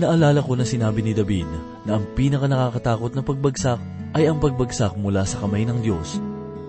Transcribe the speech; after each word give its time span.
Naalala 0.00 0.40
ko 0.40 0.56
na 0.56 0.64
sinabi 0.64 1.04
ni 1.04 1.12
David 1.12 1.44
na 1.84 2.00
ang 2.00 2.08
pinaka 2.16 2.48
nakakatakot 2.48 3.12
na 3.12 3.20
pagbagsak 3.20 3.76
ay 4.16 4.32
ang 4.32 4.40
pagbagsak 4.40 4.96
mula 4.96 5.28
sa 5.28 5.44
kamay 5.44 5.68
ng 5.68 5.84
Diyos. 5.84 6.16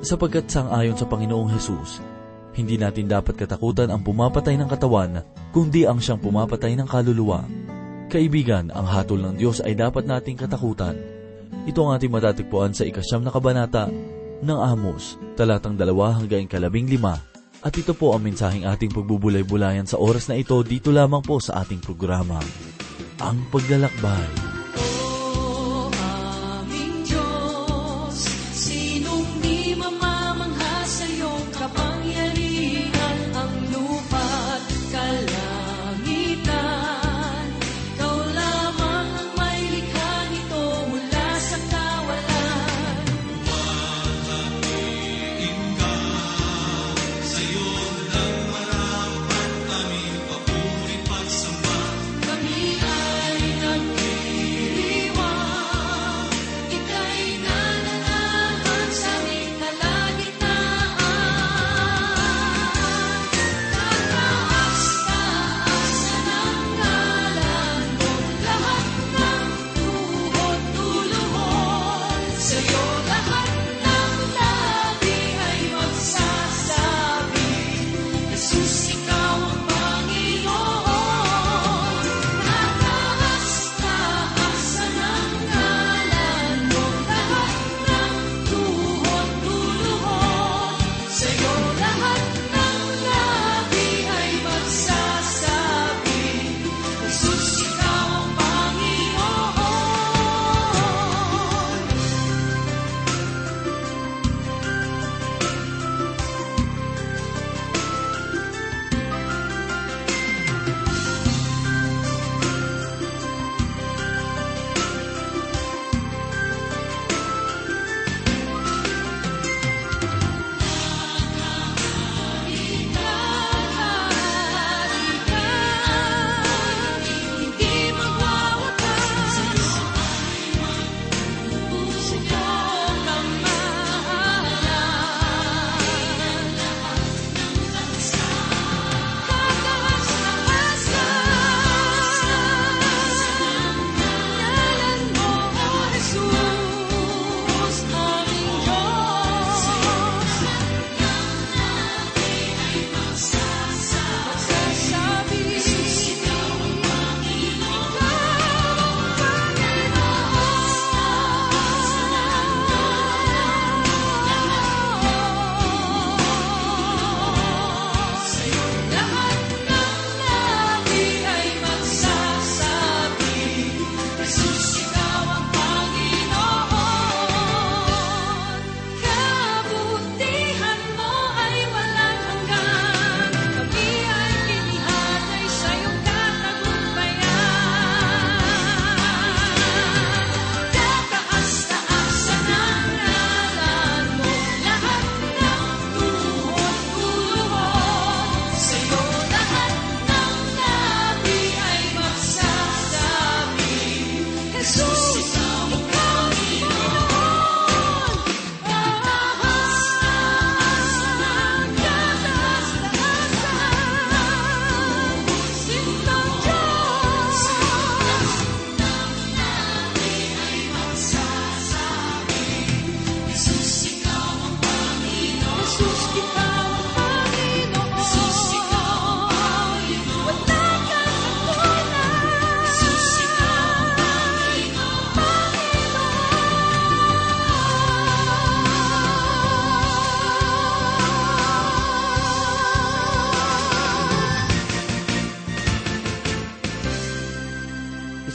Sapagkat 0.03 0.51
sang-ayon 0.51 0.99
sa 0.99 1.07
Panginoong 1.07 1.55
Hesus, 1.55 2.03
hindi 2.51 2.75
natin 2.75 3.07
dapat 3.07 3.39
katakutan 3.39 3.87
ang 3.87 4.03
pumapatay 4.03 4.59
ng 4.59 4.67
katawan, 4.67 5.23
kundi 5.55 5.87
ang 5.87 6.03
siyang 6.03 6.19
pumapatay 6.19 6.75
ng 6.75 6.87
kaluluwa. 6.91 7.47
Kaibigan, 8.11 8.67
ang 8.75 8.83
hatol 8.83 9.23
ng 9.23 9.39
Diyos 9.39 9.63
ay 9.63 9.79
dapat 9.79 10.03
nating 10.03 10.35
katakutan. 10.35 10.99
Ito 11.63 11.79
ang 11.87 11.95
ating 11.95 12.11
matatagpuan 12.11 12.75
sa 12.75 12.83
ikasyam 12.83 13.23
na 13.23 13.31
kabanata 13.31 13.87
ng 14.43 14.59
Amos, 14.59 15.15
talatang 15.39 15.79
dalawa 15.79 16.19
hanggang 16.19 16.51
kalabing 16.51 16.91
lima. 16.91 17.15
At 17.63 17.77
ito 17.79 17.95
po 17.95 18.11
ang 18.11 18.27
mensaheng 18.27 18.67
ating 18.67 18.91
pagbubulay-bulayan 18.91 19.87
sa 19.87 20.01
oras 20.01 20.27
na 20.27 20.35
ito 20.35 20.59
dito 20.65 20.91
lamang 20.91 21.23
po 21.23 21.39
sa 21.39 21.63
ating 21.63 21.79
programa, 21.79 22.41
Ang 23.21 23.37
Paglalakbay. 23.53 24.50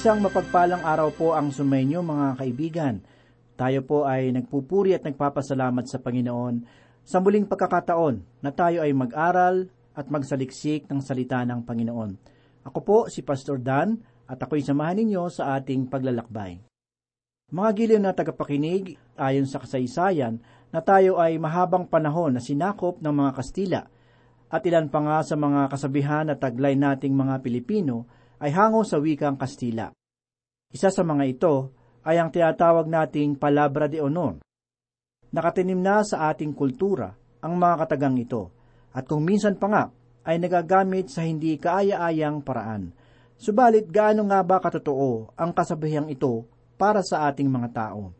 Isang 0.06 0.22
mapagpalang 0.22 0.86
araw 0.86 1.10
po 1.18 1.34
ang 1.34 1.50
sumainyo 1.50 1.98
mga 1.98 2.38
kaibigan. 2.38 3.02
Tayo 3.58 3.82
po 3.82 4.06
ay 4.06 4.30
nagpupuri 4.30 4.94
at 4.94 5.02
nagpapasalamat 5.02 5.82
sa 5.82 5.98
Panginoon 5.98 6.62
sa 7.02 7.18
muling 7.18 7.42
pagkakataon 7.50 8.38
na 8.38 8.54
tayo 8.54 8.86
ay 8.86 8.94
mag-aral 8.94 9.66
at 9.98 10.06
magsaliksik 10.06 10.86
ng 10.86 11.02
salita 11.02 11.42
ng 11.42 11.66
Panginoon. 11.66 12.10
Ako 12.70 12.78
po 12.86 12.98
si 13.10 13.26
Pastor 13.26 13.58
Dan 13.58 13.98
at 14.30 14.38
ako'y 14.38 14.62
samahan 14.62 15.02
ninyo 15.02 15.26
sa 15.26 15.58
ating 15.58 15.90
paglalakbay. 15.90 16.62
Mga 17.50 17.70
giliw 17.74 17.98
na 17.98 18.14
tagapakinig, 18.14 18.94
ayon 19.18 19.50
sa 19.50 19.58
kasaysayan, 19.58 20.38
na 20.70 20.86
tayo 20.86 21.18
ay 21.18 21.34
mahabang 21.34 21.82
panahon 21.90 22.30
na 22.30 22.38
sinakop 22.38 23.02
ng 23.02 23.10
mga 23.10 23.30
Kastila 23.34 23.82
at 24.54 24.62
ilan 24.62 24.86
pa 24.86 25.02
nga 25.02 25.18
sa 25.26 25.34
mga 25.34 25.66
kasabihan 25.66 26.30
at 26.30 26.38
taglay 26.38 26.78
nating 26.78 27.10
mga 27.10 27.42
Pilipino 27.42 28.06
ay 28.40 28.50
hango 28.52 28.84
sa 28.84 29.00
wikang 29.00 29.40
Kastila. 29.40 29.92
Isa 30.72 30.92
sa 30.92 31.02
mga 31.06 31.24
ito 31.24 31.54
ay 32.04 32.20
ang 32.20 32.30
tinatawag 32.30 32.86
nating 32.86 33.40
palabra 33.40 33.88
de 33.88 33.98
honor. 33.98 34.38
Nakatinim 35.32 35.80
na 35.80 36.06
sa 36.06 36.30
ating 36.30 36.54
kultura 36.54 37.12
ang 37.42 37.58
mga 37.58 37.86
katagang 37.86 38.16
ito 38.18 38.52
at 38.94 39.04
kung 39.04 39.26
minsan 39.26 39.58
pa 39.58 39.66
nga 39.68 39.84
ay 40.26 40.42
nagagamit 40.42 41.10
sa 41.12 41.22
hindi 41.22 41.54
kaaya-ayang 41.58 42.42
paraan. 42.42 42.90
Subalit 43.36 43.92
gaano 43.92 44.24
nga 44.32 44.40
ba 44.40 44.58
katotoo 44.58 45.36
ang 45.36 45.52
kasabihang 45.52 46.08
ito 46.08 46.48
para 46.80 47.04
sa 47.04 47.28
ating 47.28 47.46
mga 47.46 47.68
tao? 47.72 48.16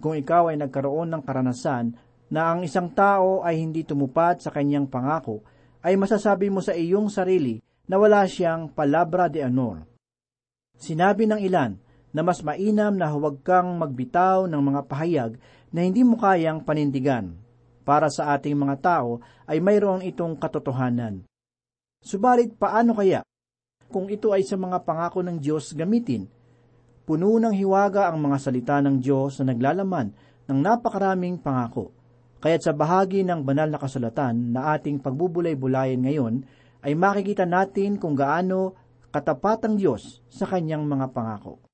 Kung 0.00 0.16
ikaw 0.16 0.50
ay 0.50 0.56
nagkaroon 0.58 1.12
ng 1.12 1.22
karanasan 1.22 1.94
na 2.32 2.50
ang 2.50 2.64
isang 2.64 2.90
tao 2.90 3.44
ay 3.44 3.60
hindi 3.60 3.84
tumupad 3.84 4.40
sa 4.40 4.50
kanyang 4.50 4.88
pangako, 4.88 5.44
ay 5.84 6.00
masasabi 6.00 6.48
mo 6.48 6.64
sa 6.64 6.72
iyong 6.72 7.12
sarili 7.12 7.60
na 7.84 7.96
wala 8.00 8.24
siyang 8.24 8.72
palabra 8.72 9.28
de 9.28 9.44
honor. 9.44 9.84
Sinabi 10.76 11.28
ng 11.28 11.40
ilan 11.40 11.76
na 12.14 12.20
mas 12.22 12.40
mainam 12.46 12.94
na 12.94 13.10
huwag 13.10 13.42
kang 13.42 13.74
magbitaw 13.74 14.46
ng 14.46 14.62
mga 14.62 14.80
pahayag 14.86 15.32
na 15.74 15.82
hindi 15.82 16.06
mo 16.06 16.14
kayang 16.14 16.62
panindigan. 16.62 17.34
Para 17.84 18.08
sa 18.08 18.32
ating 18.32 18.56
mga 18.56 18.76
tao 18.80 19.20
ay 19.44 19.60
mayroon 19.60 20.00
itong 20.00 20.40
katotohanan. 20.40 21.26
Subalit 22.00 22.56
paano 22.56 22.96
kaya 22.96 23.20
kung 23.92 24.08
ito 24.08 24.32
ay 24.32 24.40
sa 24.46 24.56
mga 24.56 24.80
pangako 24.86 25.20
ng 25.20 25.36
Diyos 25.36 25.76
gamitin? 25.76 26.24
Puno 27.04 27.36
ng 27.36 27.52
hiwaga 27.52 28.08
ang 28.08 28.24
mga 28.24 28.40
salita 28.40 28.80
ng 28.80 28.96
Diyos 28.96 29.36
na 29.42 29.52
naglalaman 29.52 30.08
ng 30.48 30.58
napakaraming 30.64 31.36
pangako. 31.36 31.92
Kaya't 32.40 32.64
sa 32.64 32.72
bahagi 32.72 33.24
ng 33.24 33.44
banal 33.44 33.68
na 33.68 33.80
kasulatan 33.80 34.52
na 34.52 34.72
ating 34.76 35.00
pagbubulay-bulayan 35.00 36.00
ngayon, 36.04 36.44
ay 36.84 36.92
makikita 36.92 37.48
natin 37.48 37.96
kung 37.96 38.12
gaano 38.12 38.76
katapat 39.08 39.64
ang 39.64 39.80
Diyos 39.80 40.20
sa 40.28 40.44
kanyang 40.44 40.84
mga 40.84 41.16
pangako. 41.16 41.64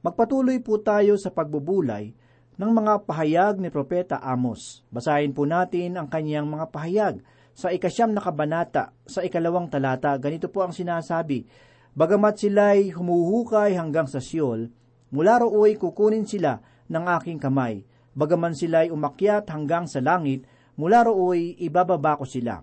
Magpatuloy 0.00 0.64
po 0.64 0.80
tayo 0.80 1.20
sa 1.20 1.28
pagbubulay 1.28 2.16
ng 2.56 2.70
mga 2.72 3.04
pahayag 3.04 3.60
ni 3.60 3.68
Propeta 3.68 4.16
Amos. 4.24 4.80
Basahin 4.88 5.36
po 5.36 5.44
natin 5.44 6.00
ang 6.00 6.08
kanyang 6.08 6.48
mga 6.48 6.72
pahayag 6.72 7.20
sa 7.52 7.68
ikasyam 7.68 8.16
na 8.16 8.24
kabanata, 8.24 8.96
sa 9.04 9.20
ikalawang 9.20 9.68
talata. 9.68 10.16
Ganito 10.16 10.48
po 10.48 10.64
ang 10.64 10.72
sinasabi, 10.72 11.44
Bagamat 11.96 12.36
sila'y 12.36 12.92
humuhukay 12.92 13.72
hanggang 13.76 14.04
sa 14.04 14.20
Siyol, 14.20 14.68
mula 15.08 15.40
rooy 15.40 15.80
kukunin 15.80 16.28
sila 16.28 16.60
ng 16.92 17.04
aking 17.20 17.40
kamay. 17.40 17.88
Bagaman 18.12 18.52
sila'y 18.52 18.92
umakyat 18.92 19.48
hanggang 19.48 19.88
sa 19.88 20.04
langit, 20.04 20.44
mula 20.76 21.04
rooy 21.04 21.56
ibababa 21.56 22.20
ko 22.20 22.28
sila. 22.28 22.60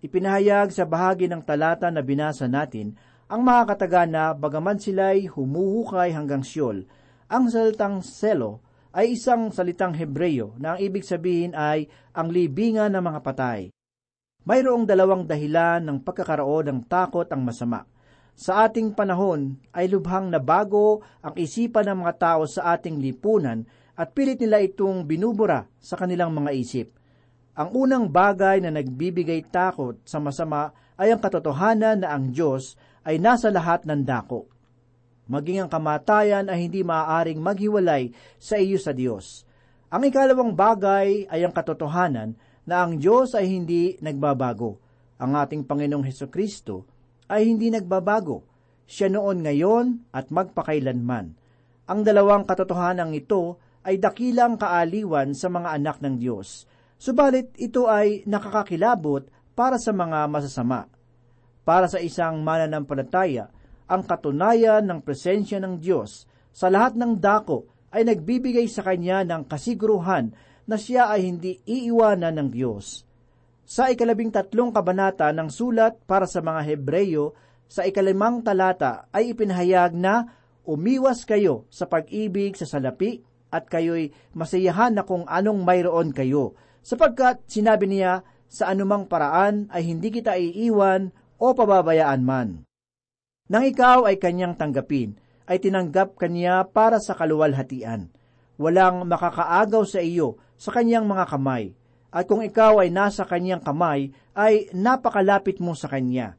Ipinahayag 0.00 0.72
sa 0.72 0.88
bahagi 0.88 1.28
ng 1.28 1.44
talata 1.44 1.92
na 1.92 2.00
binasa 2.00 2.48
natin 2.48 2.96
ang 3.28 3.44
mga 3.44 3.76
katagana 3.76 4.32
bagaman 4.32 4.80
sila'y 4.80 5.28
humuhukay 5.28 6.16
hanggang 6.16 6.40
Siyol. 6.40 6.88
Ang 7.28 7.52
salitang 7.52 8.00
selo 8.00 8.64
ay 8.96 9.12
isang 9.12 9.52
salitang 9.52 9.92
Hebreyo 9.92 10.56
na 10.56 10.74
ang 10.74 10.78
ibig 10.80 11.04
sabihin 11.04 11.52
ay 11.52 11.84
ang 12.16 12.32
libingan 12.32 12.96
ng 12.96 13.04
mga 13.12 13.20
patay. 13.20 13.60
Mayroong 14.48 14.88
dalawang 14.88 15.28
dahilan 15.28 15.84
ng 15.84 16.00
pagkakaroon 16.00 16.72
ng 16.72 16.80
takot 16.88 17.28
ang 17.28 17.44
masama. 17.44 17.84
Sa 18.32 18.64
ating 18.64 18.96
panahon 18.96 19.60
ay 19.76 19.84
lubhang 19.84 20.32
nabago 20.32 21.04
ang 21.20 21.36
isipan 21.36 21.92
ng 21.92 22.08
mga 22.08 22.14
tao 22.16 22.48
sa 22.48 22.72
ating 22.72 22.96
lipunan 22.96 23.68
at 24.00 24.16
pilit 24.16 24.40
nila 24.40 24.64
itong 24.64 25.04
binubura 25.04 25.68
sa 25.76 26.00
kanilang 26.00 26.32
mga 26.32 26.50
isip. 26.56 26.99
Ang 27.58 27.68
unang 27.74 28.06
bagay 28.06 28.62
na 28.62 28.70
nagbibigay 28.70 29.50
takot 29.50 29.98
sa 30.06 30.22
masama 30.22 30.70
ay 30.94 31.10
ang 31.10 31.18
katotohanan 31.18 32.06
na 32.06 32.14
ang 32.14 32.30
Diyos 32.30 32.78
ay 33.02 33.18
nasa 33.18 33.50
lahat 33.50 33.82
ng 33.88 34.06
dako. 34.06 34.46
Maging 35.30 35.66
ang 35.66 35.70
kamatayan 35.70 36.46
ay 36.50 36.66
hindi 36.66 36.82
maaaring 36.82 37.38
maghiwalay 37.38 38.10
sa 38.38 38.58
iyo 38.58 38.78
sa 38.78 38.90
Diyos. 38.90 39.46
Ang 39.90 40.06
ikalawang 40.06 40.54
bagay 40.54 41.26
ay 41.26 41.40
ang 41.42 41.54
katotohanan 41.54 42.38
na 42.66 42.86
ang 42.86 42.98
Diyos 42.98 43.34
ay 43.34 43.50
hindi 43.50 43.98
nagbabago. 43.98 44.78
Ang 45.18 45.34
ating 45.34 45.66
Panginoong 45.66 46.06
Heso 46.06 46.30
Kristo 46.30 46.86
ay 47.26 47.50
hindi 47.50 47.70
nagbabago. 47.70 48.46
Siya 48.86 49.10
noon 49.10 49.42
ngayon 49.42 50.14
at 50.14 50.30
magpakailanman. 50.30 51.26
Ang 51.90 52.00
dalawang 52.06 52.46
katotohanan 52.46 53.10
ito 53.14 53.58
ay 53.82 53.98
dakilang 53.98 54.54
kaaliwan 54.58 55.34
sa 55.34 55.50
mga 55.50 55.74
anak 55.74 55.98
ng 55.98 56.14
Diyos. 56.22 56.69
Subalit 57.00 57.56
ito 57.56 57.88
ay 57.88 58.28
nakakakilabot 58.28 59.24
para 59.56 59.80
sa 59.80 59.88
mga 59.88 60.28
masasama. 60.28 60.84
Para 61.64 61.88
sa 61.88 61.96
isang 61.96 62.44
mananampalataya, 62.44 63.48
ang 63.88 64.04
katunayan 64.04 64.84
ng 64.84 65.00
presensya 65.00 65.56
ng 65.64 65.80
Diyos 65.80 66.28
sa 66.52 66.68
lahat 66.68 67.00
ng 67.00 67.16
dako 67.16 67.64
ay 67.88 68.04
nagbibigay 68.04 68.68
sa 68.68 68.84
kanya 68.84 69.24
ng 69.24 69.48
kasiguruhan 69.48 70.36
na 70.68 70.76
siya 70.76 71.08
ay 71.08 71.24
hindi 71.24 71.56
iiwanan 71.64 72.36
ng 72.36 72.48
Diyos. 72.52 73.08
Sa 73.64 73.88
ikalabing 73.88 74.28
tatlong 74.28 74.68
kabanata 74.68 75.32
ng 75.32 75.48
sulat 75.48 76.04
para 76.04 76.28
sa 76.28 76.44
mga 76.44 76.68
Hebreyo, 76.68 77.32
sa 77.64 77.88
ikalimang 77.88 78.44
talata 78.44 79.08
ay 79.08 79.32
ipinahayag 79.32 79.96
na 79.96 80.36
umiwas 80.68 81.24
kayo 81.24 81.64
sa 81.72 81.88
pag-ibig 81.88 82.60
sa 82.60 82.68
salapi 82.68 83.24
at 83.48 83.66
kayo'y 83.72 84.12
masayahan 84.36 84.94
na 84.94 85.02
kung 85.02 85.24
anong 85.24 85.64
mayroon 85.64 86.12
kayo, 86.12 86.54
sapagkat 86.80 87.44
sinabi 87.46 87.86
niya 87.86 88.24
sa 88.50 88.72
anumang 88.74 89.06
paraan 89.06 89.70
ay 89.70 89.86
hindi 89.86 90.10
kita 90.10 90.34
iiwan 90.34 91.14
o 91.38 91.46
pababayaan 91.54 92.22
man. 92.26 92.48
Nang 93.50 93.64
ikaw 93.66 94.06
ay 94.06 94.18
kanyang 94.18 94.54
tanggapin, 94.54 95.18
ay 95.50 95.58
tinanggap 95.58 96.14
kanya 96.14 96.62
para 96.70 97.02
sa 97.02 97.18
kaluwalhatian. 97.18 98.06
Walang 98.60 99.08
makakaagaw 99.10 99.82
sa 99.82 99.98
iyo 99.98 100.38
sa 100.54 100.70
kanyang 100.70 101.08
mga 101.08 101.26
kamay, 101.26 101.74
at 102.14 102.26
kung 102.30 102.42
ikaw 102.42 102.78
ay 102.82 102.94
nasa 102.94 103.26
kanyang 103.26 103.58
kamay, 103.58 104.14
ay 104.38 104.70
napakalapit 104.70 105.58
mo 105.58 105.74
sa 105.74 105.90
kanya. 105.90 106.38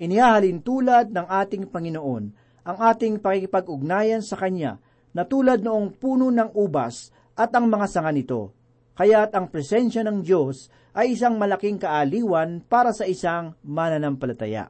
Inihahalin 0.00 0.60
tulad 0.64 1.12
ng 1.12 1.26
ating 1.28 1.68
Panginoon 1.68 2.24
ang 2.64 2.76
ating 2.76 3.20
pakikipag-ugnayan 3.20 4.20
sa 4.20 4.36
kanya 4.36 4.80
na 5.16 5.24
tulad 5.24 5.64
noong 5.64 5.96
puno 5.96 6.28
ng 6.28 6.52
ubas 6.56 7.12
at 7.36 7.52
ang 7.56 7.68
mga 7.68 7.86
sanga 7.88 8.12
nito. 8.12 8.52
Kaya't 8.94 9.32
ang 9.32 9.48
presensya 9.48 10.04
ng 10.04 10.20
Diyos 10.20 10.68
ay 10.94 11.14
isang 11.14 11.38
malaking 11.38 11.78
kaaliwan 11.78 12.60
para 12.66 12.90
sa 12.90 13.06
isang 13.06 13.54
mananampalataya. 13.62 14.68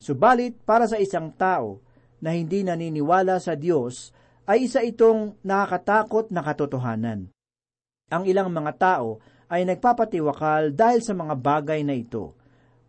Subalit 0.00 0.56
para 0.64 0.88
sa 0.88 0.96
isang 0.96 1.32
tao 1.36 1.80
na 2.20 2.36
hindi 2.36 2.64
naniniwala 2.64 3.40
sa 3.40 3.56
Diyos 3.56 4.12
ay 4.48 4.68
isa 4.68 4.80
itong 4.84 5.40
nakakatakot 5.44 6.32
na 6.32 6.40
katotohanan. 6.40 7.28
Ang 8.10 8.22
ilang 8.26 8.50
mga 8.50 8.72
tao 8.76 9.20
ay 9.50 9.66
nagpapatiwakal 9.66 10.72
dahil 10.72 11.00
sa 11.04 11.12
mga 11.12 11.34
bagay 11.36 11.80
na 11.84 11.94
ito. 11.94 12.34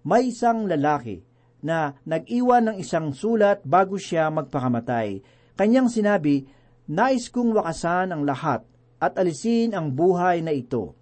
May 0.07 0.33
isang 0.33 0.65
lalaki 0.65 1.21
na 1.61 1.93
nag-iwan 2.05 2.73
ng 2.73 2.77
isang 2.81 3.13
sulat 3.13 3.61
bago 3.61 3.97
siya 3.97 4.33
magpakamatay. 4.33 5.21
Kanyang 5.53 5.89
sinabi, 5.93 6.45
Nais 6.89 7.29
kong 7.29 7.53
wakasan 7.53 8.09
ang 8.09 8.25
lahat 8.25 8.65
at 9.01 9.17
alisin 9.17 9.73
ang 9.73 9.89
buhay 9.89 10.45
na 10.45 10.53
ito. 10.53 10.93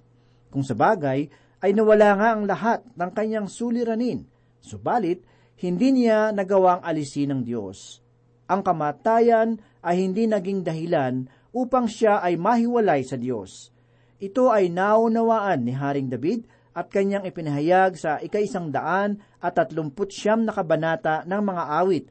Kung 0.48 0.64
sa 0.64 0.74
bagay, 0.74 1.28
ay 1.60 1.72
nawala 1.76 2.16
nga 2.16 2.30
ang 2.32 2.44
lahat 2.48 2.80
ng 2.96 3.12
kanyang 3.12 3.52
suliranin. 3.52 4.24
Subalit, 4.64 5.28
hindi 5.60 5.92
niya 5.92 6.32
nagawang 6.32 6.80
alisin 6.80 7.36
ng 7.36 7.42
Diyos. 7.44 8.00
Ang 8.48 8.64
kamatayan 8.64 9.60
ay 9.84 10.08
hindi 10.08 10.24
naging 10.26 10.64
dahilan 10.64 11.28
upang 11.52 11.92
siya 11.92 12.24
ay 12.24 12.40
mahiwalay 12.40 13.04
sa 13.04 13.20
Diyos. 13.20 13.76
Ito 14.24 14.50
ay 14.50 14.72
naunawaan 14.72 15.68
ni 15.68 15.76
Haring 15.76 16.08
David 16.08 16.48
at 16.72 16.88
kanyang 16.88 17.28
ipinahayag 17.28 18.00
sa 18.00 18.24
ikaisang 18.24 18.72
daan 18.72 19.20
at 19.44 19.60
tatlumput 19.60 20.16
siyam 20.16 20.48
na 20.48 20.56
kabanata 20.56 21.28
ng 21.28 21.42
mga 21.44 21.64
awit, 21.76 22.06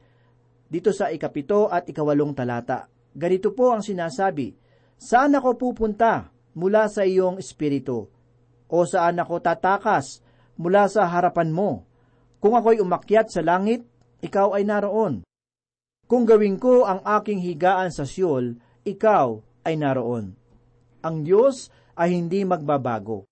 dito 0.69 0.93
sa 0.93 1.09
ikapito 1.09 1.65
at 1.65 1.89
ikawalong 1.89 2.37
talata. 2.37 2.85
Ganito 3.09 3.57
po 3.57 3.73
ang 3.73 3.81
sinasabi, 3.81 4.53
Saan 4.99 5.31
ako 5.31 5.55
pupunta 5.55 6.27
mula 6.59 6.91
sa 6.91 7.07
iyong 7.07 7.39
espiritu? 7.39 8.11
O 8.67 8.83
saan 8.83 9.15
ako 9.23 9.39
tatakas 9.39 10.19
mula 10.59 10.91
sa 10.91 11.07
harapan 11.07 11.55
mo? 11.55 11.87
Kung 12.43 12.59
ako'y 12.59 12.83
umakyat 12.83 13.31
sa 13.31 13.39
langit, 13.39 13.87
ikaw 14.19 14.59
ay 14.59 14.67
naroon. 14.67 15.23
Kung 16.03 16.27
gawin 16.27 16.59
ko 16.59 16.83
ang 16.83 16.99
aking 16.99 17.39
higaan 17.39 17.95
sa 17.95 18.03
siyol, 18.03 18.59
ikaw 18.83 19.39
ay 19.63 19.79
naroon. 19.79 20.35
Ang 20.99 21.23
Diyos 21.23 21.71
ay 21.95 22.19
hindi 22.19 22.43
magbabago. 22.43 23.23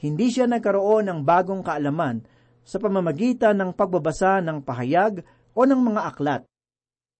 Hindi 0.00 0.32
siya 0.32 0.48
nagkaroon 0.48 1.12
ng 1.12 1.20
bagong 1.28 1.60
kaalaman 1.60 2.24
sa 2.64 2.80
pamamagitan 2.80 3.52
ng 3.60 3.70
pagbabasa 3.76 4.40
ng 4.40 4.64
pahayag 4.64 5.20
o 5.52 5.60
ng 5.60 5.80
mga 5.92 6.02
aklat. 6.08 6.42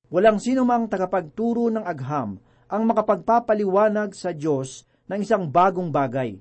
Walang 0.09 0.40
sino 0.40 0.64
mang 0.64 0.88
tagapagturo 0.88 1.69
ng 1.69 1.85
agham 1.85 2.40
ang 2.70 2.86
makapagpapaliwanag 2.86 4.14
sa 4.14 4.30
Diyos 4.30 4.86
ng 5.10 5.26
isang 5.26 5.50
bagong 5.50 5.90
bagay. 5.90 6.38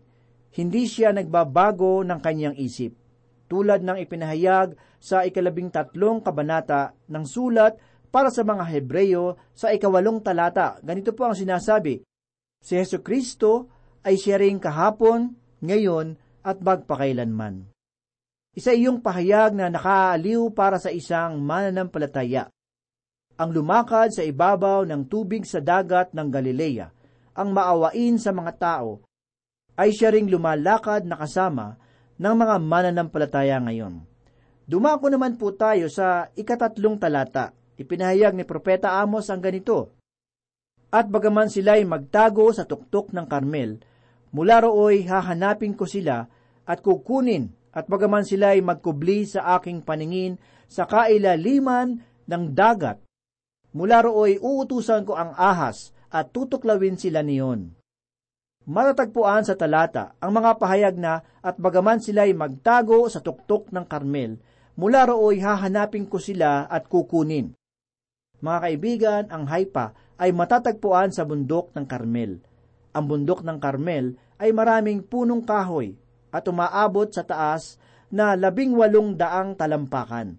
Hindi 0.53 0.85
siya 0.85 1.09
nagbabago 1.09 2.05
ng 2.05 2.19
kanyang 2.21 2.55
isip. 2.61 2.93
Tulad 3.49 3.81
ng 3.81 3.97
ipinahayag 3.97 4.77
sa 5.01 5.25
ikalabing 5.25 5.73
tatlong 5.73 6.21
kabanata 6.21 6.93
ng 7.09 7.25
sulat 7.25 7.81
para 8.13 8.29
sa 8.29 8.45
mga 8.45 8.61
Hebreyo 8.61 9.41
sa 9.57 9.73
ikawalong 9.73 10.21
talata, 10.21 10.77
ganito 10.85 11.17
po 11.17 11.25
ang 11.25 11.33
sinasabi, 11.33 12.05
Si 12.61 12.77
Yesu 12.77 13.01
Kristo 13.01 13.69
ay 14.05 14.21
siya 14.21 14.37
rin 14.37 14.61
kahapon, 14.61 15.33
ngayon, 15.65 16.13
at 16.45 16.61
magpakailanman. 16.61 17.69
Isa 18.53 18.73
iyong 18.73 19.01
pahayag 19.01 19.53
na 19.53 19.69
nakaaliw 19.69 20.49
para 20.53 20.81
sa 20.81 20.89
isang 20.89 21.41
mananampalataya. 21.41 22.49
Ang 23.39 23.55
lumakad 23.55 24.11
sa 24.11 24.19
ibabaw 24.19 24.83
ng 24.83 25.07
tubig 25.07 25.47
sa 25.47 25.63
dagat 25.63 26.11
ng 26.11 26.27
Galilea, 26.27 26.91
ang 27.39 27.55
maawain 27.55 28.19
sa 28.19 28.35
mga 28.35 28.51
tao, 28.59 28.99
ay 29.79 29.95
siya 29.95 30.11
ring 30.11 30.27
lumalakad 30.27 31.07
na 31.07 31.15
kasama 31.15 31.79
ng 32.19 32.35
mga 32.35 32.55
mananampalataya 32.59 33.63
ngayon. 33.63 34.03
Dumako 34.67 35.07
naman 35.07 35.39
po 35.39 35.55
tayo 35.55 35.87
sa 35.87 36.27
ikatatlong 36.35 36.99
talata. 36.99 37.55
Ipinahayag 37.79 38.35
ni 38.35 38.43
Propeta 38.43 38.99
Amos 38.99 39.31
ang 39.31 39.39
ganito, 39.39 39.95
At 40.91 41.07
bagaman 41.07 41.47
sila'y 41.47 41.87
magtago 41.87 42.51
sa 42.51 42.67
tuktok 42.67 43.15
ng 43.15 43.23
Karmel, 43.23 43.79
mula 44.35 44.67
rooy 44.67 45.07
hahanapin 45.07 45.79
ko 45.79 45.87
sila 45.87 46.27
at 46.67 46.83
kukunin 46.83 47.55
at 47.71 47.87
bagaman 47.87 48.27
sila'y 48.27 48.59
magkubli 48.59 49.23
sa 49.23 49.55
aking 49.55 49.79
paningin 49.79 50.35
sa 50.67 50.83
kailaliman 50.83 52.03
ng 52.27 52.43
dagat, 52.51 52.99
mula 53.75 54.01
rooy 54.05 54.41
uutusan 54.41 55.05
ko 55.05 55.13
ang 55.17 55.33
ahas 55.37 55.93
at 56.09 56.33
tutuklawin 56.33 56.97
sila 56.97 57.21
niyon. 57.21 57.73
Matatagpuan 58.69 59.45
sa 59.45 59.57
talata 59.57 60.13
ang 60.21 60.35
mga 60.35 60.61
pahayag 60.61 60.95
na 60.97 61.25
at 61.41 61.57
bagaman 61.57 61.97
sila'y 61.97 62.37
magtago 62.37 63.09
sa 63.09 63.17
tuktok 63.17 63.73
ng 63.73 63.85
Karmel, 63.89 64.37
mula 64.77 65.09
rooy 65.09 65.41
hahanapin 65.41 66.05
ko 66.05 66.21
sila 66.21 66.69
at 66.69 66.85
kukunin. 66.85 67.57
Mga 68.39 68.59
kaibigan, 68.61 69.23
ang 69.33 69.49
Haipa 69.49 69.97
ay 70.21 70.31
matatagpuan 70.31 71.11
sa 71.11 71.25
bundok 71.25 71.73
ng 71.73 71.85
Karmel. 71.89 72.39
Ang 72.93 73.05
bundok 73.05 73.41
ng 73.43 73.57
Karmel 73.57 74.15
ay 74.39 74.55
maraming 74.55 75.03
punong 75.03 75.43
kahoy 75.43 75.99
at 76.31 76.45
umaabot 76.47 77.09
sa 77.09 77.25
taas 77.25 77.81
na 78.09 78.33
labing 78.33 78.73
walong 78.73 79.17
daang 79.17 79.53
talampakan. 79.53 80.37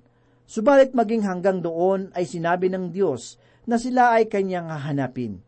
Subalit 0.51 0.91
maging 0.99 1.23
hanggang 1.23 1.63
doon 1.63 2.11
ay 2.11 2.27
sinabi 2.27 2.67
ng 2.75 2.91
Diyos 2.91 3.39
na 3.71 3.79
sila 3.79 4.19
ay 4.19 4.27
kanyang 4.27 4.67
hahanapin. 4.67 5.39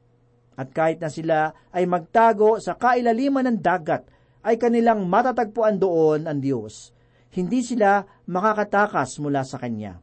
At 0.54 0.70
kahit 0.70 1.02
na 1.02 1.10
sila 1.10 1.50
ay 1.74 1.90
magtago 1.90 2.62
sa 2.62 2.78
kailaliman 2.78 3.50
ng 3.50 3.58
dagat, 3.58 4.06
ay 4.46 4.62
kanilang 4.62 5.02
matatagpuan 5.10 5.82
doon 5.82 6.30
ang 6.30 6.38
Diyos. 6.38 6.94
Hindi 7.34 7.66
sila 7.66 8.06
makakatakas 8.30 9.18
mula 9.18 9.42
sa 9.42 9.58
Kanya. 9.58 9.98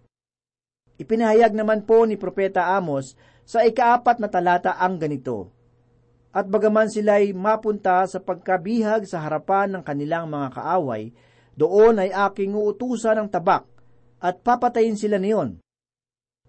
Ipinahayag 0.99 1.55
naman 1.55 1.87
po 1.87 2.03
ni 2.03 2.19
Propeta 2.19 2.75
Amos 2.75 3.15
sa 3.47 3.63
ikaapat 3.63 4.19
na 4.19 4.27
talata 4.27 4.75
ang 4.75 4.99
ganito, 4.99 5.55
At 6.35 6.51
bagaman 6.51 6.91
sila'y 6.91 7.31
mapunta 7.31 8.03
sa 8.03 8.19
pagkabihag 8.19 9.07
sa 9.07 9.23
harapan 9.23 9.79
ng 9.79 9.83
kanilang 9.87 10.27
mga 10.27 10.59
kaaway, 10.59 11.15
doon 11.55 12.03
ay 12.03 12.11
aking 12.11 12.51
uutusan 12.51 13.15
ng 13.15 13.29
tabak, 13.31 13.68
at 14.19 14.43
papatayin 14.43 14.99
sila 14.99 15.17
niyon. 15.19 15.59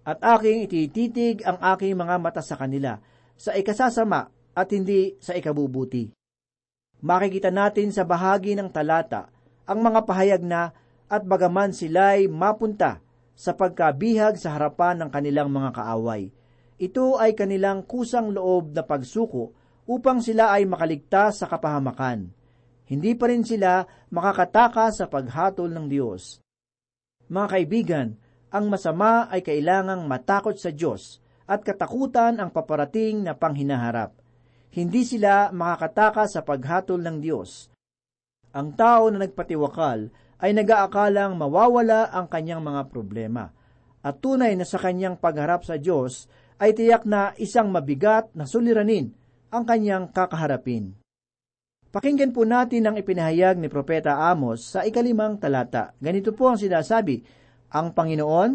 At 0.02 0.18
aking 0.22 0.66
itititig 0.66 1.46
ang 1.46 1.58
aking 1.74 1.94
mga 1.94 2.16
mata 2.18 2.42
sa 2.42 2.58
kanila, 2.58 2.98
sa 3.38 3.54
ikasasama 3.54 4.28
at 4.54 4.68
hindi 4.74 5.16
sa 5.22 5.32
ikabubuti. 5.38 6.10
Makikita 7.00 7.48
natin 7.48 7.94
sa 7.94 8.04
bahagi 8.04 8.52
ng 8.58 8.68
talata 8.68 9.32
ang 9.64 9.80
mga 9.80 10.04
pahayag 10.04 10.42
na 10.44 10.74
at 11.10 11.22
bagaman 11.24 11.72
sila'y 11.72 12.28
mapunta 12.28 13.00
sa 13.32 13.56
pagkabihag 13.56 14.36
sa 14.36 14.52
harapan 14.58 15.00
ng 15.00 15.10
kanilang 15.10 15.48
mga 15.48 15.70
kaaway. 15.72 16.28
Ito 16.80 17.16
ay 17.16 17.32
kanilang 17.32 17.88
kusang 17.88 18.32
loob 18.36 18.76
na 18.76 18.84
pagsuko 18.84 19.52
upang 19.88 20.20
sila 20.20 20.52
ay 20.52 20.68
makaligtas 20.68 21.40
sa 21.40 21.46
kapahamakan. 21.48 22.28
Hindi 22.90 23.12
pa 23.16 23.30
rin 23.30 23.46
sila 23.46 23.84
makakataka 24.10 24.92
sa 24.92 25.04
paghatol 25.06 25.70
ng 25.70 25.86
Diyos. 25.88 26.42
Mga 27.30 27.46
kaibigan, 27.46 28.08
ang 28.50 28.66
masama 28.66 29.30
ay 29.30 29.46
kailangang 29.46 30.02
matakot 30.10 30.58
sa 30.58 30.74
Diyos 30.74 31.22
at 31.46 31.62
katakutan 31.62 32.42
ang 32.42 32.50
paparating 32.50 33.22
na 33.22 33.38
panghinaharap. 33.38 34.18
Hindi 34.74 35.06
sila 35.06 35.54
makakataka 35.54 36.26
sa 36.26 36.42
paghatol 36.42 36.98
ng 36.98 37.22
Diyos. 37.22 37.70
Ang 38.50 38.74
tao 38.74 39.06
na 39.14 39.22
nagpatiwakal 39.22 40.10
ay 40.42 40.50
nag-aakalang 40.58 41.38
mawawala 41.38 42.10
ang 42.10 42.26
kanyang 42.26 42.66
mga 42.66 42.90
problema. 42.90 43.46
At 44.02 44.18
tunay 44.18 44.58
na 44.58 44.66
sa 44.66 44.82
kanyang 44.82 45.14
pagharap 45.14 45.62
sa 45.62 45.78
Diyos 45.78 46.26
ay 46.58 46.74
tiyak 46.74 47.06
na 47.06 47.30
isang 47.38 47.70
mabigat 47.70 48.34
na 48.34 48.42
suliranin 48.42 49.14
ang 49.54 49.62
kanyang 49.62 50.10
kakaharapin. 50.10 50.99
Pakinggan 51.90 52.30
po 52.30 52.46
natin 52.46 52.86
ang 52.86 52.94
ipinahayag 52.94 53.58
ni 53.58 53.66
Propeta 53.66 54.30
Amos 54.30 54.62
sa 54.62 54.86
ikalimang 54.86 55.42
talata. 55.42 55.90
Ganito 55.98 56.30
po 56.30 56.46
ang 56.46 56.54
sinasabi, 56.54 57.18
Ang 57.74 57.90
Panginoon, 57.90 58.50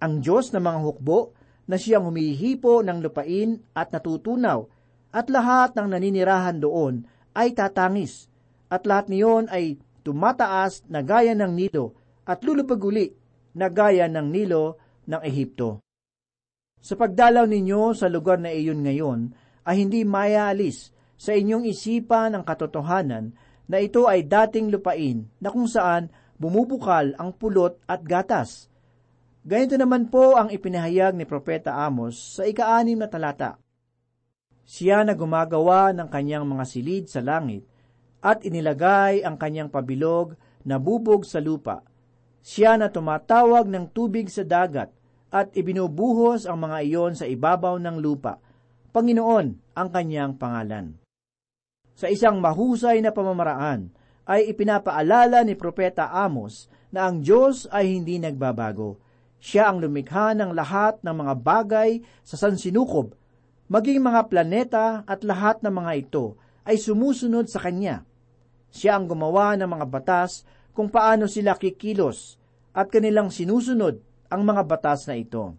ang 0.00 0.12
Diyos 0.24 0.56
ng 0.56 0.64
mga 0.64 0.80
hukbo, 0.80 1.36
na 1.68 1.76
siyang 1.76 2.08
humihipo 2.08 2.80
ng 2.80 3.04
lupain 3.04 3.60
at 3.76 3.92
natutunaw, 3.92 4.64
at 5.12 5.28
lahat 5.28 5.76
ng 5.76 5.84
naninirahan 5.84 6.64
doon 6.64 7.04
ay 7.36 7.52
tatangis, 7.52 8.32
at 8.72 8.88
lahat 8.88 9.12
niyon 9.12 9.52
ay 9.52 9.76
tumataas 10.00 10.88
na 10.88 11.04
gaya 11.04 11.36
ng 11.36 11.52
Nilo, 11.52 11.92
at 12.24 12.40
lulupag 12.40 12.80
uli 12.80 13.12
na 13.52 13.68
gaya 13.68 14.08
ng 14.08 14.32
Nilo 14.32 14.80
ng 15.04 15.20
Ehipto. 15.20 15.84
Sa 16.80 16.96
pagdalaw 16.96 17.44
ninyo 17.44 17.92
sa 17.92 18.08
lugar 18.08 18.40
na 18.40 18.48
iyon 18.48 18.80
ngayon, 18.80 19.20
ay 19.68 19.76
hindi 19.76 20.08
mayaalis 20.08 20.96
sa 21.18 21.34
inyong 21.34 21.66
isipan 21.66 22.38
ang 22.38 22.46
katotohanan 22.46 23.34
na 23.66 23.82
ito 23.82 24.06
ay 24.06 24.24
dating 24.24 24.70
lupain 24.70 25.28
na 25.42 25.50
kung 25.50 25.66
saan 25.66 26.08
bumubukal 26.38 27.12
ang 27.18 27.34
pulot 27.34 27.76
at 27.90 28.06
gatas, 28.06 28.70
Ganito 29.48 29.80
naman 29.80 30.12
po 30.12 30.36
ang 30.36 30.52
ipinahayag 30.52 31.16
ni 31.16 31.24
Propeta 31.24 31.72
Amos 31.72 32.20
sa 32.36 32.44
ikaanim 32.44 33.00
na 33.00 33.08
talata. 33.08 33.56
Siya 34.68 35.00
na 35.08 35.16
gumagawa 35.16 35.96
ng 35.96 36.04
kanyang 36.12 36.44
mga 36.44 36.64
silid 36.68 37.04
sa 37.08 37.24
langit 37.24 37.64
at 38.20 38.44
inilagay 38.44 39.24
ang 39.24 39.40
kanyang 39.40 39.72
pabilog 39.72 40.36
na 40.68 40.76
bubog 40.76 41.24
sa 41.24 41.40
lupa. 41.40 41.80
Siya 42.44 42.76
na 42.76 42.92
tumatawag 42.92 43.72
ng 43.72 43.88
tubig 43.88 44.28
sa 44.28 44.44
dagat 44.44 44.92
at 45.32 45.48
ibinubuhos 45.56 46.44
ang 46.44 46.68
mga 46.68 46.84
iyon 46.84 47.12
sa 47.16 47.24
ibabaw 47.24 47.80
ng 47.80 47.96
lupa. 48.04 48.36
Panginoon 48.92 49.72
ang 49.72 49.88
kanyang 49.88 50.36
pangalan. 50.36 50.97
Sa 51.98 52.06
isang 52.06 52.38
mahusay 52.38 53.02
na 53.02 53.10
pamamaraan 53.10 53.90
ay 54.30 54.54
ipinapaalala 54.54 55.42
ni 55.42 55.58
Propeta 55.58 56.14
Amos 56.14 56.70
na 56.94 57.10
ang 57.10 57.18
Diyos 57.18 57.66
ay 57.74 57.98
hindi 57.98 58.22
nagbabago 58.22 59.02
siya 59.38 59.70
ang 59.70 59.78
lumikha 59.78 60.34
ng 60.34 60.50
lahat 60.50 60.98
ng 61.06 61.14
mga 61.14 61.34
bagay 61.38 61.90
sa 62.26 62.34
sansinukob, 62.34 63.14
maging 63.70 64.02
mga 64.02 64.26
planeta 64.26 64.86
at 65.06 65.22
lahat 65.22 65.62
ng 65.62 65.70
mga 65.70 65.92
ito 65.94 66.34
ay 66.66 66.74
sumusunod 66.76 67.46
sa 67.46 67.62
Kanya. 67.62 68.02
Siya 68.68 68.98
ang 68.98 69.06
gumawa 69.06 69.54
ng 69.56 69.70
mga 69.70 69.86
batas 69.88 70.42
kung 70.74 70.90
paano 70.90 71.30
sila 71.30 71.56
kikilos 71.56 72.36
at 72.74 72.90
kanilang 72.90 73.30
sinusunod 73.30 74.02
ang 74.28 74.42
mga 74.44 74.62
batas 74.66 75.08
na 75.08 75.16
ito. 75.16 75.56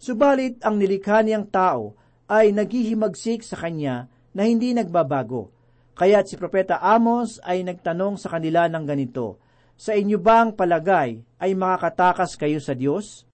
Subalit 0.00 0.58
ang 0.64 0.80
nilikha 0.80 1.22
niyang 1.22 1.46
tao 1.46 1.94
ay 2.26 2.56
naghihimagsik 2.56 3.44
sa 3.44 3.60
Kanya 3.60 4.08
na 4.32 4.48
hindi 4.48 4.72
nagbabago. 4.72 5.52
Kaya't 5.98 6.30
si 6.30 6.38
Propeta 6.38 6.78
Amos 6.78 7.42
ay 7.42 7.66
nagtanong 7.66 8.16
sa 8.20 8.30
kanila 8.30 8.70
ng 8.70 8.84
ganito, 8.86 9.42
sa 9.78 9.94
inyo 9.94 10.18
bang 10.18 10.54
palagay 10.54 11.22
ay 11.38 11.54
makakatakas 11.54 12.34
kayo 12.34 12.58
sa 12.58 12.74
Diyos? 12.74 13.26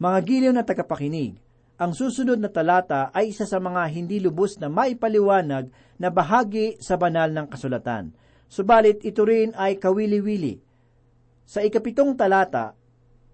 Mga 0.00 0.18
giliw 0.24 0.52
na 0.56 0.64
tagapakinig, 0.64 1.36
ang 1.80 1.96
susunod 1.96 2.36
na 2.36 2.52
talata 2.52 3.08
ay 3.12 3.32
isa 3.32 3.48
sa 3.48 3.56
mga 3.56 3.88
hindi 3.88 4.20
lubos 4.20 4.60
na 4.60 4.68
maipaliwanag 4.68 5.72
na 5.96 6.08
bahagi 6.12 6.76
sa 6.80 7.00
banal 7.00 7.32
ng 7.32 7.48
kasulatan. 7.48 8.12
Subalit 8.48 9.00
ito 9.00 9.24
rin 9.24 9.56
ay 9.56 9.80
kawili-wili. 9.80 10.60
Sa 11.48 11.64
ikapitong 11.64 12.16
talata, 12.20 12.76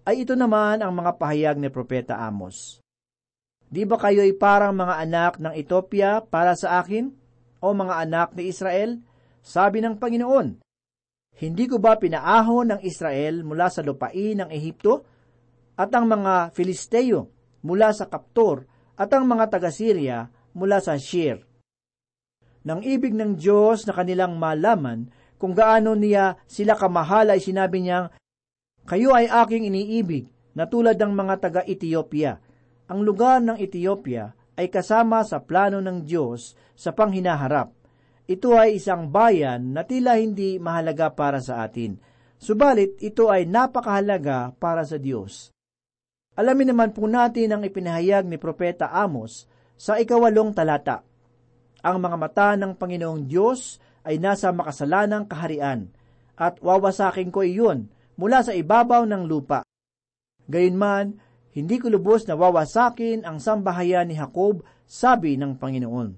ay 0.07 0.23
ito 0.23 0.39
naman 0.39 0.79
ang 0.79 0.95
mga 0.95 1.19
pahayag 1.19 1.59
ni 1.59 1.67
Propeta 1.67 2.23
Amos. 2.23 2.79
Di 3.67 3.83
ba 3.83 3.99
kayo'y 3.99 4.39
parang 4.39 4.79
mga 4.79 4.95
anak 5.03 5.33
ng 5.43 5.55
Ethiopia 5.59 6.23
para 6.23 6.55
sa 6.55 6.79
akin? 6.79 7.11
O 7.59 7.75
mga 7.75 7.95
anak 8.07 8.29
ni 8.39 8.51
Israel? 8.51 9.03
Sabi 9.43 9.83
ng 9.83 9.99
Panginoon, 9.99 10.63
hindi 11.37 11.65
ko 11.69 11.77
ba 11.77 12.01
pinaahon 12.01 12.73
ng 12.73 12.81
Israel 12.87 13.45
mula 13.45 13.69
sa 13.69 13.85
lupain 13.85 14.41
ng 14.41 14.49
Ehipto? 14.49 15.05
At 15.77 15.93
ang 15.93 16.09
mga 16.09 16.57
Filisteo 16.57 17.29
mula 17.61 17.93
sa 17.93 18.09
Kaptor 18.09 18.65
at 18.97 19.13
ang 19.13 19.29
mga 19.29 19.53
taga-Syria 19.53 20.25
mula 20.57 20.81
sa 20.81 20.97
Shir. 20.97 21.45
Nang 22.65 22.81
ibig 22.81 23.13
ng 23.13 23.37
Diyos 23.37 23.85
na 23.85 23.93
kanilang 23.93 24.41
malaman 24.41 25.13
kung 25.37 25.53
gaano 25.53 25.93
niya 25.93 26.41
sila 26.49 26.75
kamahal 26.75 27.29
ay 27.29 27.45
sinabi 27.45 27.85
niyang, 27.85 28.09
Kayo 28.89 29.13
ay 29.13 29.29
aking 29.29 29.69
iniibig 29.69 30.27
na 30.57 30.65
tulad 30.65 30.97
ng 30.97 31.13
mga 31.13 31.35
taga-Ethiopia. 31.43 32.41
Ang 32.87 33.03
lugar 33.03 33.43
ng 33.43 33.59
Ethiopia 33.59 34.35
ay 34.55 34.71
kasama 34.71 35.27
sa 35.27 35.43
plano 35.43 35.83
ng 35.83 36.07
Diyos 36.07 36.55
sa 36.79 36.95
panghinaharap 36.95 37.77
ito 38.27 38.59
ay 38.59 38.83
isang 38.83 39.07
bayan 39.07 39.71
na 39.71 39.87
tila 39.87 40.19
hindi 40.19 40.59
mahalaga 40.59 41.15
para 41.15 41.39
sa 41.39 41.63
atin. 41.63 41.95
subalit 42.37 42.99
ito 43.01 43.31
ay 43.31 43.47
napakahalaga 43.47 44.53
para 44.59 44.83
sa 44.83 44.99
Diyos. 44.99 45.55
Alamin 46.37 46.75
naman 46.75 46.91
po 46.93 47.09
natin 47.09 47.55
ang 47.55 47.63
ipinahayag 47.65 48.29
ni 48.29 48.37
Propeta 48.37 48.93
Amos 48.93 49.49
sa 49.79 49.97
ikawalong 49.97 50.53
talata. 50.53 51.01
Ang 51.81 52.03
mga 52.03 52.17
mata 52.19 52.49
ng 52.59 52.77
Panginoong 52.77 53.25
Diyos 53.25 53.79
ay 54.05 54.21
nasa 54.21 54.53
makasalanang 54.53 55.31
kaharian, 55.31 55.89
at 56.37 56.61
wawasakin 56.61 57.33
ko 57.33 57.41
iyon 57.41 57.89
mula 58.21 58.45
sa 58.45 58.53
ibabaw 58.53 59.07
ng 59.09 59.23
lupa. 59.25 59.65
Gayunman, 60.51 61.17
hindi 61.57 61.81
ko 61.81 61.89
lubos 61.89 62.29
na 62.29 62.37
wawasakin 62.37 63.25
ang 63.25 63.41
sambahayan 63.41 64.13
ni 64.13 64.21
Jacob, 64.21 64.61
sabi 64.85 65.41
ng 65.41 65.57
Panginoon. 65.57 66.09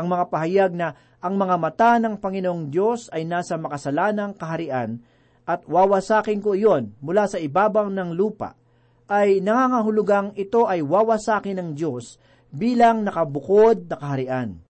Ang 0.00 0.06
mga 0.08 0.24
pahayag 0.32 0.72
na 0.72 0.96
ang 1.20 1.36
mga 1.36 1.56
mata 1.60 2.00
ng 2.00 2.16
Panginoong 2.16 2.72
Diyos 2.72 3.12
ay 3.12 3.28
nasa 3.28 3.60
makasalanang 3.60 4.32
kaharian 4.40 5.04
at 5.44 5.68
wawasakin 5.68 6.40
ko 6.40 6.56
iyon 6.56 6.96
mula 7.04 7.28
sa 7.28 7.36
ibabaw 7.36 7.92
ng 7.92 8.16
lupa, 8.16 8.56
ay 9.04 9.44
nangangahulugang 9.44 10.32
ito 10.32 10.64
ay 10.64 10.80
wawasakin 10.80 11.60
ng 11.60 11.70
Diyos 11.76 12.16
bilang 12.48 13.04
nakabukod 13.04 13.84
na 13.84 14.00
kaharian. 14.00 14.64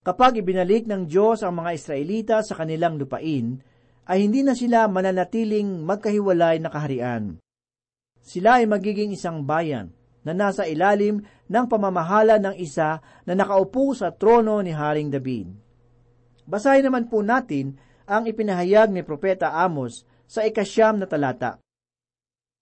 Kapag 0.00 0.40
ibinalik 0.40 0.88
ng 0.88 1.04
Diyos 1.04 1.44
ang 1.44 1.60
mga 1.60 1.76
Israelita 1.76 2.36
sa 2.40 2.56
kanilang 2.56 2.96
lupain, 2.96 3.60
ay 4.08 4.24
hindi 4.24 4.40
na 4.40 4.56
sila 4.56 4.88
mananatiling 4.88 5.84
magkahiwalay 5.84 6.56
na 6.64 6.72
kaharian 6.72 7.43
sila 8.24 8.58
ay 8.58 8.64
magiging 8.64 9.12
isang 9.12 9.44
bayan 9.44 9.92
na 10.24 10.32
nasa 10.32 10.64
ilalim 10.64 11.20
ng 11.44 11.66
pamamahala 11.68 12.40
ng 12.40 12.56
isa 12.56 13.04
na 13.28 13.32
nakaupo 13.36 13.92
sa 13.92 14.08
trono 14.16 14.56
ni 14.64 14.72
Haring 14.72 15.12
David. 15.12 15.52
Basahin 16.48 16.88
naman 16.88 17.12
po 17.12 17.20
natin 17.20 17.76
ang 18.08 18.24
ipinahayag 18.24 18.88
ni 18.88 19.04
Propeta 19.04 19.52
Amos 19.52 20.08
sa 20.24 20.40
ikasyam 20.44 20.96
na 20.96 21.04
talata. 21.04 21.60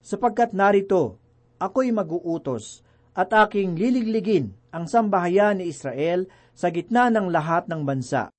Sapagkat 0.02 0.50
narito, 0.50 1.23
ako'y 1.62 1.95
mag-uutos 1.95 2.83
at 3.14 3.31
aking 3.31 3.78
liligligin 3.78 4.50
ang 4.75 4.90
sambahayan 4.90 5.62
ni 5.62 5.71
Israel 5.71 6.26
sa 6.59 6.75
gitna 6.75 7.07
ng 7.14 7.31
lahat 7.31 7.71
ng 7.71 7.87
bansa. 7.87 8.35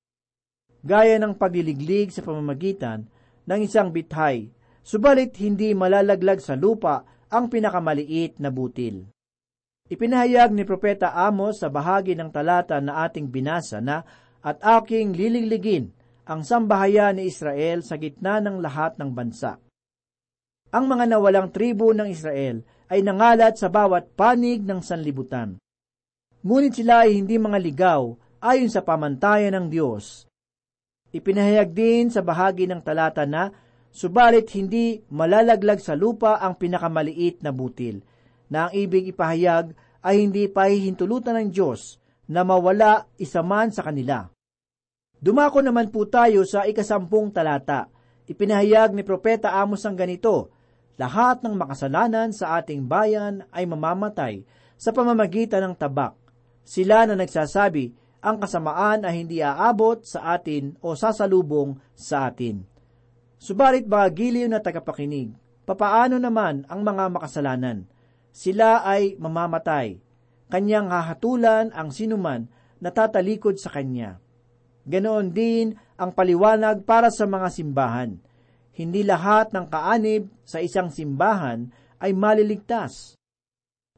Gaya 0.83 1.15
ng 1.23 1.39
pagliliglig 1.39 2.11
sa 2.11 2.19
pamamagitan 2.19 3.07
ng 3.47 3.59
isang 3.63 3.95
bithay, 3.95 4.51
subalit 4.83 5.39
hindi 5.39 5.71
malalaglag 5.71 6.43
sa 6.43 6.59
lupa 6.59 7.07
ang 7.33 7.49
pinakamaliit 7.49 8.37
na 8.37 8.53
butil. 8.53 9.09
Ipinahayag 9.89 10.53
ni 10.53 10.61
Propeta 10.69 11.17
Amos 11.17 11.65
sa 11.65 11.73
bahagi 11.73 12.13
ng 12.13 12.29
talata 12.29 12.77
na 12.77 13.01
ating 13.09 13.25
binasa 13.33 13.81
na 13.81 14.05
at 14.45 14.61
aking 14.61 15.17
lilingligin 15.17 15.89
ang 16.29 16.45
sambahayan 16.45 17.17
ni 17.17 17.27
Israel 17.27 17.81
sa 17.81 17.97
gitna 17.97 18.37
ng 18.39 18.61
lahat 18.61 18.95
ng 19.01 19.09
bansa. 19.11 19.57
Ang 20.71 20.85
mga 20.87 21.05
nawalang 21.09 21.49
tribo 21.49 21.91
ng 21.91 22.07
Israel 22.07 22.61
ay 22.87 23.01
nangalat 23.01 23.57
sa 23.57 23.67
bawat 23.67 24.13
panig 24.13 24.61
ng 24.61 24.79
sanlibutan. 24.79 25.57
Ngunit 26.45 26.73
sila 26.77 27.09
ay 27.09 27.17
hindi 27.17 27.41
mga 27.41 27.59
ligaw 27.59 28.13
ayon 28.39 28.69
sa 28.69 28.85
pamantayan 28.85 29.57
ng 29.57 29.67
Diyos. 29.73 30.29
Ipinahayag 31.13 31.69
din 31.73 32.09
sa 32.09 32.25
bahagi 32.25 32.65
ng 32.65 32.81
talata 32.81 33.27
na 33.27 33.51
subalit 33.93 34.49
hindi 34.57 35.05
malalaglag 35.13 35.77
sa 35.77 35.93
lupa 35.93 36.41
ang 36.41 36.57
pinakamaliit 36.57 37.45
na 37.45 37.53
butil, 37.53 38.01
na 38.49 38.67
ang 38.67 38.71
ibig 38.73 39.13
ipahayag 39.13 39.77
ay 40.01 40.25
hindi 40.25 40.49
pahihintulutan 40.49 41.37
ng 41.37 41.49
Diyos 41.53 42.01
na 42.27 42.41
mawala 42.41 43.05
isa 43.21 43.45
man 43.45 43.69
sa 43.69 43.85
kanila. 43.85 44.27
Dumako 45.21 45.63
naman 45.63 45.93
po 45.93 46.09
tayo 46.09 46.43
sa 46.43 46.67
ikasampung 46.67 47.31
talata. 47.31 47.87
Ipinahayag 48.27 48.91
ni 48.91 49.07
Propeta 49.07 49.55
Amos 49.55 49.87
ang 49.87 49.95
ganito, 49.95 50.51
Lahat 50.93 51.41
ng 51.41 51.57
makasalanan 51.57 52.29
sa 52.29 52.61
ating 52.61 52.85
bayan 52.85 53.41
ay 53.49 53.65
mamamatay 53.65 54.45
sa 54.77 54.93
pamamagitan 54.93 55.65
ng 55.65 55.73
tabak. 55.73 56.13
Sila 56.61 57.09
na 57.09 57.17
nagsasabi, 57.17 57.91
ang 58.23 58.39
kasamaan 58.39 59.03
ay 59.03 59.25
hindi 59.25 59.41
aabot 59.43 59.99
sa 60.05 60.37
atin 60.37 60.77
o 60.79 60.93
sasalubong 60.93 61.75
sa 61.97 62.29
atin. 62.29 62.63
Subalit 63.43 63.83
mga 63.83 64.07
giliw 64.15 64.47
na 64.47 64.63
tagapakinig, 64.63 65.35
papaano 65.67 66.15
naman 66.15 66.63
ang 66.71 66.79
mga 66.79 67.11
makasalanan? 67.11 67.83
Sila 68.31 68.87
ay 68.87 69.19
mamamatay. 69.19 69.99
Kanyang 70.47 70.87
hahatulan 70.87 71.67
ang 71.75 71.91
sinuman 71.91 72.47
na 72.79 72.95
tatalikod 72.95 73.59
sa 73.59 73.67
kanya. 73.67 74.23
Ganoon 74.87 75.35
din 75.35 75.75
ang 75.99 76.15
paliwanag 76.15 76.87
para 76.87 77.11
sa 77.11 77.27
mga 77.27 77.51
simbahan. 77.51 78.15
Hindi 78.71 79.03
lahat 79.03 79.51
ng 79.51 79.67
kaanib 79.67 80.31
sa 80.47 80.63
isang 80.63 80.87
simbahan 80.87 81.67
ay 81.99 82.15
maliligtas. 82.15 83.19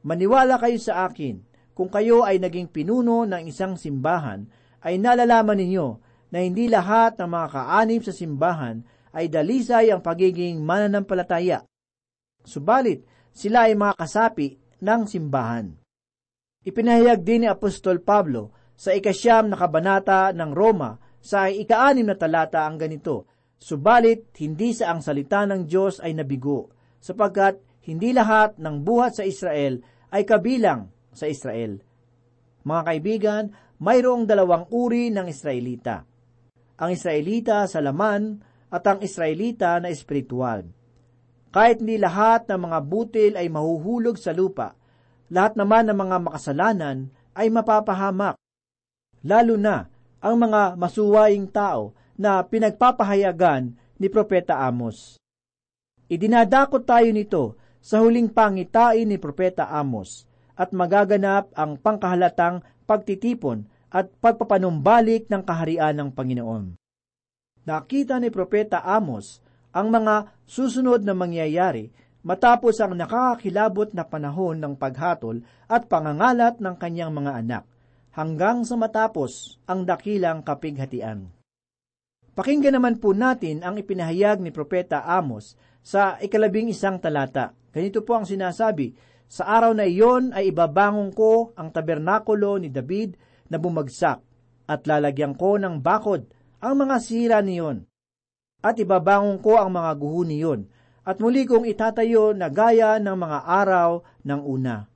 Maniwala 0.02 0.58
kayo 0.58 0.82
sa 0.82 1.06
akin, 1.06 1.38
kung 1.70 1.86
kayo 1.86 2.26
ay 2.26 2.42
naging 2.42 2.66
pinuno 2.66 3.22
ng 3.22 3.46
isang 3.46 3.78
simbahan, 3.78 4.42
ay 4.82 4.98
nalalaman 4.98 5.62
ninyo 5.62 6.02
na 6.34 6.42
hindi 6.42 6.66
lahat 6.66 7.14
ng 7.22 7.30
mga 7.30 7.46
kaanib 7.54 8.02
sa 8.02 8.10
simbahan 8.10 8.82
ay 9.16 9.32
dalisay 9.32 9.88
ang 9.88 10.04
pagiging 10.04 10.60
mananampalataya. 10.60 11.64
Subalit, 12.44 13.08
sila 13.32 13.72
ay 13.72 13.74
mga 13.74 13.96
kasapi 13.96 14.48
ng 14.84 15.00
simbahan. 15.08 15.72
Ipinahayag 16.68 17.24
din 17.24 17.44
ni 17.44 17.48
Apostol 17.48 18.04
Pablo 18.04 18.52
sa 18.76 18.92
ikasyam 18.92 19.48
na 19.48 19.56
kabanata 19.56 20.36
ng 20.36 20.52
Roma 20.52 21.00
sa 21.16 21.48
ikaanim 21.48 22.12
na 22.12 22.16
talata 22.20 22.68
ang 22.68 22.76
ganito, 22.76 23.24
Subalit, 23.56 24.36
hindi 24.36 24.76
sa 24.76 24.92
ang 24.92 25.00
salita 25.00 25.48
ng 25.48 25.64
Diyos 25.64 26.04
ay 26.04 26.12
nabigo, 26.12 26.68
sapagkat 27.00 27.56
hindi 27.88 28.12
lahat 28.12 28.60
ng 28.60 28.84
buhat 28.84 29.16
sa 29.16 29.24
Israel 29.24 29.80
ay 30.12 30.28
kabilang 30.28 30.92
sa 31.16 31.24
Israel. 31.24 31.80
Mga 32.68 32.82
kaibigan, 32.84 33.44
mayroong 33.80 34.28
dalawang 34.28 34.68
uri 34.68 35.08
ng 35.08 35.26
Israelita. 35.30 36.04
Ang 36.76 36.90
Israelita 36.92 37.64
sa 37.64 37.80
laman 37.80 38.44
at 38.70 38.82
ang 38.86 38.98
Israelita 39.02 39.78
na 39.78 39.90
espiritual. 39.90 40.66
Kahit 41.54 41.80
hindi 41.80 41.96
lahat 41.96 42.50
ng 42.50 42.68
mga 42.68 42.78
butil 42.84 43.32
ay 43.38 43.48
mahuhulog 43.48 44.18
sa 44.20 44.34
lupa, 44.34 44.76
lahat 45.32 45.56
naman 45.56 45.88
ng 45.88 45.98
mga 45.98 46.16
makasalanan 46.28 47.08
ay 47.32 47.48
mapapahamak. 47.48 48.36
Lalo 49.24 49.54
na 49.56 49.88
ang 50.20 50.36
mga 50.36 50.76
masuwaing 50.76 51.48
tao 51.48 51.96
na 52.18 52.42
pinagpapahayagan 52.44 53.72
ni 53.96 54.06
Propeta 54.12 54.60
Amos. 54.68 55.16
Idinadakot 56.06 56.86
tayo 56.86 57.08
nito 57.10 57.44
sa 57.82 58.02
huling 58.02 58.30
pangitain 58.30 59.06
ni 59.08 59.16
Propeta 59.18 59.66
Amos 59.72 60.28
at 60.54 60.70
magaganap 60.70 61.50
ang 61.56 61.80
pangkahalatang 61.80 62.62
pagtitipon 62.86 63.66
at 63.90 64.10
pagpapanumbalik 64.20 65.28
ng 65.30 65.42
kaharian 65.42 65.94
ng 65.96 66.10
Panginoon 66.12 66.85
nakita 67.66 68.22
ni 68.22 68.30
Propeta 68.30 68.80
Amos 68.86 69.42
ang 69.74 69.92
mga 69.92 70.32
susunod 70.46 71.02
na 71.02 71.12
mangyayari 71.12 71.90
matapos 72.26 72.78
ang 72.80 72.94
nakakakilabot 72.98 73.92
na 73.92 74.06
panahon 74.06 74.58
ng 74.58 74.74
paghatol 74.78 75.42
at 75.70 75.86
pangangalat 75.86 76.58
ng 76.58 76.74
kanyang 76.74 77.12
mga 77.14 77.32
anak, 77.38 77.64
hanggang 78.14 78.66
sa 78.66 78.74
matapos 78.74 79.60
ang 79.68 79.86
dakilang 79.86 80.42
kapighatian. 80.42 81.30
Pakinggan 82.34 82.76
naman 82.76 82.98
po 82.98 83.14
natin 83.14 83.62
ang 83.62 83.78
ipinahayag 83.78 84.42
ni 84.42 84.50
Propeta 84.50 85.06
Amos 85.06 85.54
sa 85.86 86.18
ikalabing 86.18 86.68
isang 86.68 86.98
talata. 86.98 87.54
Ganito 87.70 88.02
po 88.02 88.18
ang 88.18 88.26
sinasabi, 88.26 88.92
Sa 89.26 89.46
araw 89.46 89.72
na 89.72 89.88
iyon 89.88 90.34
ay 90.34 90.50
ibabangon 90.52 91.14
ko 91.14 91.56
ang 91.56 91.72
tabernakulo 91.72 92.60
ni 92.60 92.68
David 92.68 93.16
na 93.48 93.56
bumagsak 93.56 94.18
at 94.66 94.80
lalagyan 94.84 95.38
ko 95.38 95.56
ng 95.56 95.78
bakod 95.80 96.26
ang 96.66 96.82
mga 96.82 96.96
sira 96.98 97.38
niyon, 97.38 97.86
at 98.58 98.74
ibabangon 98.82 99.38
ko 99.38 99.54
ang 99.62 99.70
mga 99.70 99.92
guho 99.94 100.26
niyon, 100.26 100.66
at 101.06 101.22
muli 101.22 101.46
kong 101.46 101.70
itatayo 101.70 102.34
na 102.34 102.50
gaya 102.50 102.98
ng 102.98 103.14
mga 103.14 103.38
araw 103.46 104.02
ng 104.26 104.40
una. 104.42 104.90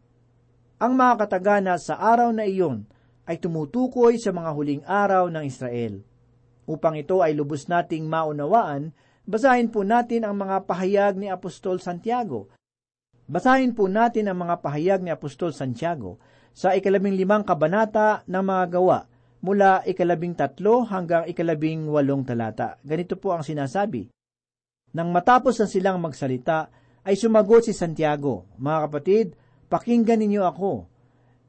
Ang 0.83 0.99
mga 0.99 1.15
katagana 1.23 1.79
sa 1.79 1.95
araw 2.03 2.35
na 2.35 2.43
iyon 2.43 2.91
ay 3.31 3.39
tumutukoy 3.39 4.19
sa 4.19 4.35
mga 4.35 4.51
huling 4.51 4.83
araw 4.83 5.31
ng 5.31 5.47
Israel. 5.47 6.03
Upang 6.67 6.99
ito 6.99 7.23
ay 7.23 7.39
lubos 7.39 7.71
nating 7.71 8.11
maunawaan, 8.11 8.91
basahin 9.23 9.71
po 9.71 9.87
natin 9.87 10.27
ang 10.27 10.35
mga 10.35 10.67
pahayag 10.67 11.15
ni 11.15 11.31
Apostol 11.31 11.79
Santiago. 11.79 12.51
Basahin 13.31 13.79
po 13.79 13.87
natin 13.87 14.27
ang 14.27 14.43
mga 14.43 14.59
pahayag 14.59 15.07
ni 15.07 15.15
Apostol 15.15 15.55
Santiago 15.55 16.19
sa 16.51 16.75
ikalabing 16.75 17.15
limang 17.15 17.47
kabanata 17.47 18.27
ng 18.27 18.43
mga 18.43 18.65
gawa, 18.75 19.07
mula 19.41 19.85
ikalabing 19.89 20.37
tatlo 20.37 20.85
hanggang 20.85 21.25
ikalabing 21.29 21.89
walong 21.89 22.25
talata. 22.25 22.77
Ganito 22.85 23.17
po 23.17 23.33
ang 23.33 23.45
sinasabi. 23.45 24.09
Nang 24.93 25.15
matapos 25.15 25.57
na 25.61 25.67
silang 25.71 26.03
magsalita, 26.03 26.69
ay 27.07 27.17
sumagot 27.17 27.65
si 27.65 27.73
Santiago, 27.73 28.45
Mga 28.61 28.79
kapatid, 28.89 29.27
pakinggan 29.73 30.21
ninyo 30.21 30.43
ako. 30.45 30.73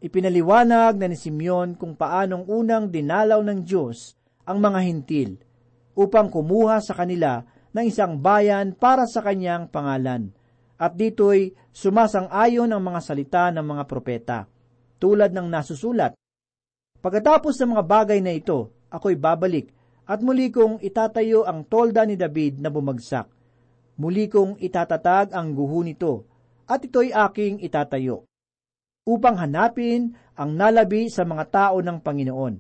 Ipinaliwanag 0.01 0.97
na 0.97 1.12
ni 1.12 1.17
Simeon 1.19 1.75
kung 1.75 1.93
paanong 1.93 2.47
unang 2.47 2.89
dinalaw 2.89 3.43
ng 3.43 3.60
Diyos 3.62 4.15
ang 4.47 4.58
mga 4.63 4.80
hintil, 4.82 5.38
upang 5.93 6.32
kumuha 6.32 6.82
sa 6.82 6.97
kanila 6.97 7.43
ng 7.75 7.86
isang 7.86 8.17
bayan 8.17 8.73
para 8.73 9.06
sa 9.06 9.21
kanyang 9.21 9.69
pangalan. 9.69 10.34
At 10.82 10.97
dito'y 10.97 11.54
sumasang-ayon 11.69 12.73
ang 12.73 12.82
mga 12.82 12.99
salita 13.06 13.43
ng 13.54 13.62
mga 13.62 13.84
propeta, 13.86 14.39
tulad 14.97 15.30
ng 15.30 15.45
nasusulat. 15.45 16.17
Pagkatapos 17.02 17.58
ng 17.58 17.74
mga 17.74 17.84
bagay 17.86 18.20
na 18.22 18.38
ito, 18.38 18.70
ako'y 18.94 19.18
babalik, 19.18 19.74
at 20.06 20.22
muli 20.22 20.54
kong 20.54 20.78
itatayo 20.86 21.50
ang 21.50 21.66
tolda 21.66 22.06
ni 22.06 22.14
David 22.14 22.62
na 22.62 22.70
bumagsak. 22.70 23.26
Muli 23.98 24.30
kong 24.30 24.62
itatatag 24.62 25.34
ang 25.34 25.58
guho 25.58 25.82
nito, 25.82 26.30
at 26.70 26.86
ito'y 26.86 27.10
aking 27.10 27.58
itatayo. 27.66 28.30
Upang 29.10 29.42
hanapin 29.42 30.14
ang 30.38 30.54
nalabi 30.54 31.10
sa 31.10 31.26
mga 31.26 31.50
tao 31.50 31.82
ng 31.82 31.98
Panginoon, 32.06 32.56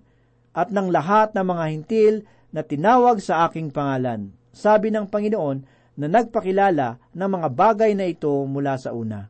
at 0.57 0.73
ng 0.73 0.87
lahat 0.89 1.37
ng 1.37 1.45
mga 1.45 1.63
hintil 1.69 2.15
na 2.49 2.65
tinawag 2.65 3.21
sa 3.21 3.45
aking 3.45 3.69
pangalan. 3.69 4.33
Sabi 4.51 4.89
ng 4.89 5.05
Panginoon, 5.05 5.57
na 6.01 6.07
nagpakilala 6.09 6.97
ng 7.13 7.29
mga 7.29 7.47
bagay 7.53 7.91
na 7.93 8.09
ito 8.09 8.31
mula 8.49 8.79
sa 8.79 8.95
una. 8.95 9.29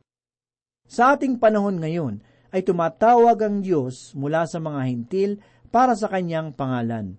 Sa 0.87 1.15
ating 1.15 1.35
panahon 1.35 1.83
ngayon 1.83 2.23
ay 2.51 2.61
tumatawag 2.67 3.39
ang 3.41 3.63
Diyos 3.63 4.11
mula 4.13 4.43
sa 4.45 4.59
mga 4.59 4.81
hintil 4.91 5.31
para 5.71 5.95
sa 5.95 6.11
kanyang 6.11 6.51
pangalan. 6.51 7.15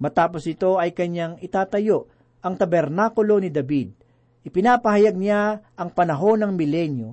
Matapos 0.00 0.48
ito 0.48 0.80
ay 0.80 0.96
kanyang 0.96 1.36
itatayo 1.44 2.08
ang 2.40 2.56
tabernakulo 2.56 3.36
ni 3.38 3.52
David. 3.52 3.92
Ipinapahayag 4.40 5.16
niya 5.20 5.60
ang 5.76 5.92
panahon 5.92 6.40
ng 6.40 6.52
milenyo, 6.56 7.12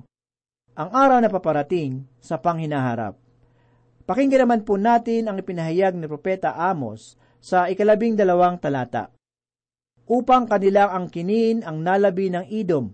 ang 0.72 0.90
araw 0.96 1.20
na 1.20 1.28
paparating 1.28 2.08
sa 2.16 2.40
panghinaharap. 2.40 3.20
Pakinggan 4.08 4.48
naman 4.48 4.64
po 4.64 4.80
natin 4.80 5.28
ang 5.28 5.36
ipinahayag 5.36 5.92
ni 5.92 6.08
Propeta 6.08 6.56
Amos 6.56 7.20
sa 7.44 7.68
ikalabing 7.68 8.16
dalawang 8.16 8.56
talata 8.56 9.12
upang 10.08 10.48
kanilang 10.48 10.88
angkinin 10.88 11.60
ang 11.60 11.84
nalabi 11.84 12.32
ng 12.32 12.48
idom 12.48 12.88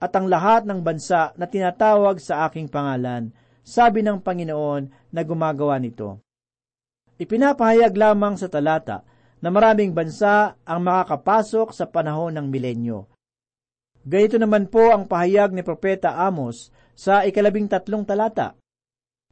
at 0.00 0.16
ang 0.16 0.32
lahat 0.32 0.64
ng 0.64 0.80
bansa 0.80 1.36
na 1.36 1.44
tinatawag 1.44 2.16
sa 2.16 2.48
aking 2.48 2.72
pangalan, 2.72 3.28
sabi 3.66 4.06
ng 4.06 4.22
Panginoon 4.22 5.10
na 5.10 5.20
gumagawa 5.26 5.82
nito. 5.82 6.22
Ipinapahayag 7.18 7.98
lamang 7.98 8.38
sa 8.38 8.46
talata 8.46 9.02
na 9.42 9.50
maraming 9.50 9.90
bansa 9.90 10.54
ang 10.62 10.80
makakapasok 10.86 11.74
sa 11.74 11.90
panahon 11.90 12.30
ng 12.38 12.46
milenyo. 12.46 13.10
Ganito 14.06 14.38
naman 14.38 14.70
po 14.70 14.94
ang 14.94 15.10
pahayag 15.10 15.50
ni 15.50 15.66
Propeta 15.66 16.14
Amos 16.14 16.70
sa 16.94 17.26
ikalabing 17.26 17.66
tatlong 17.66 18.06
talata. 18.06 18.54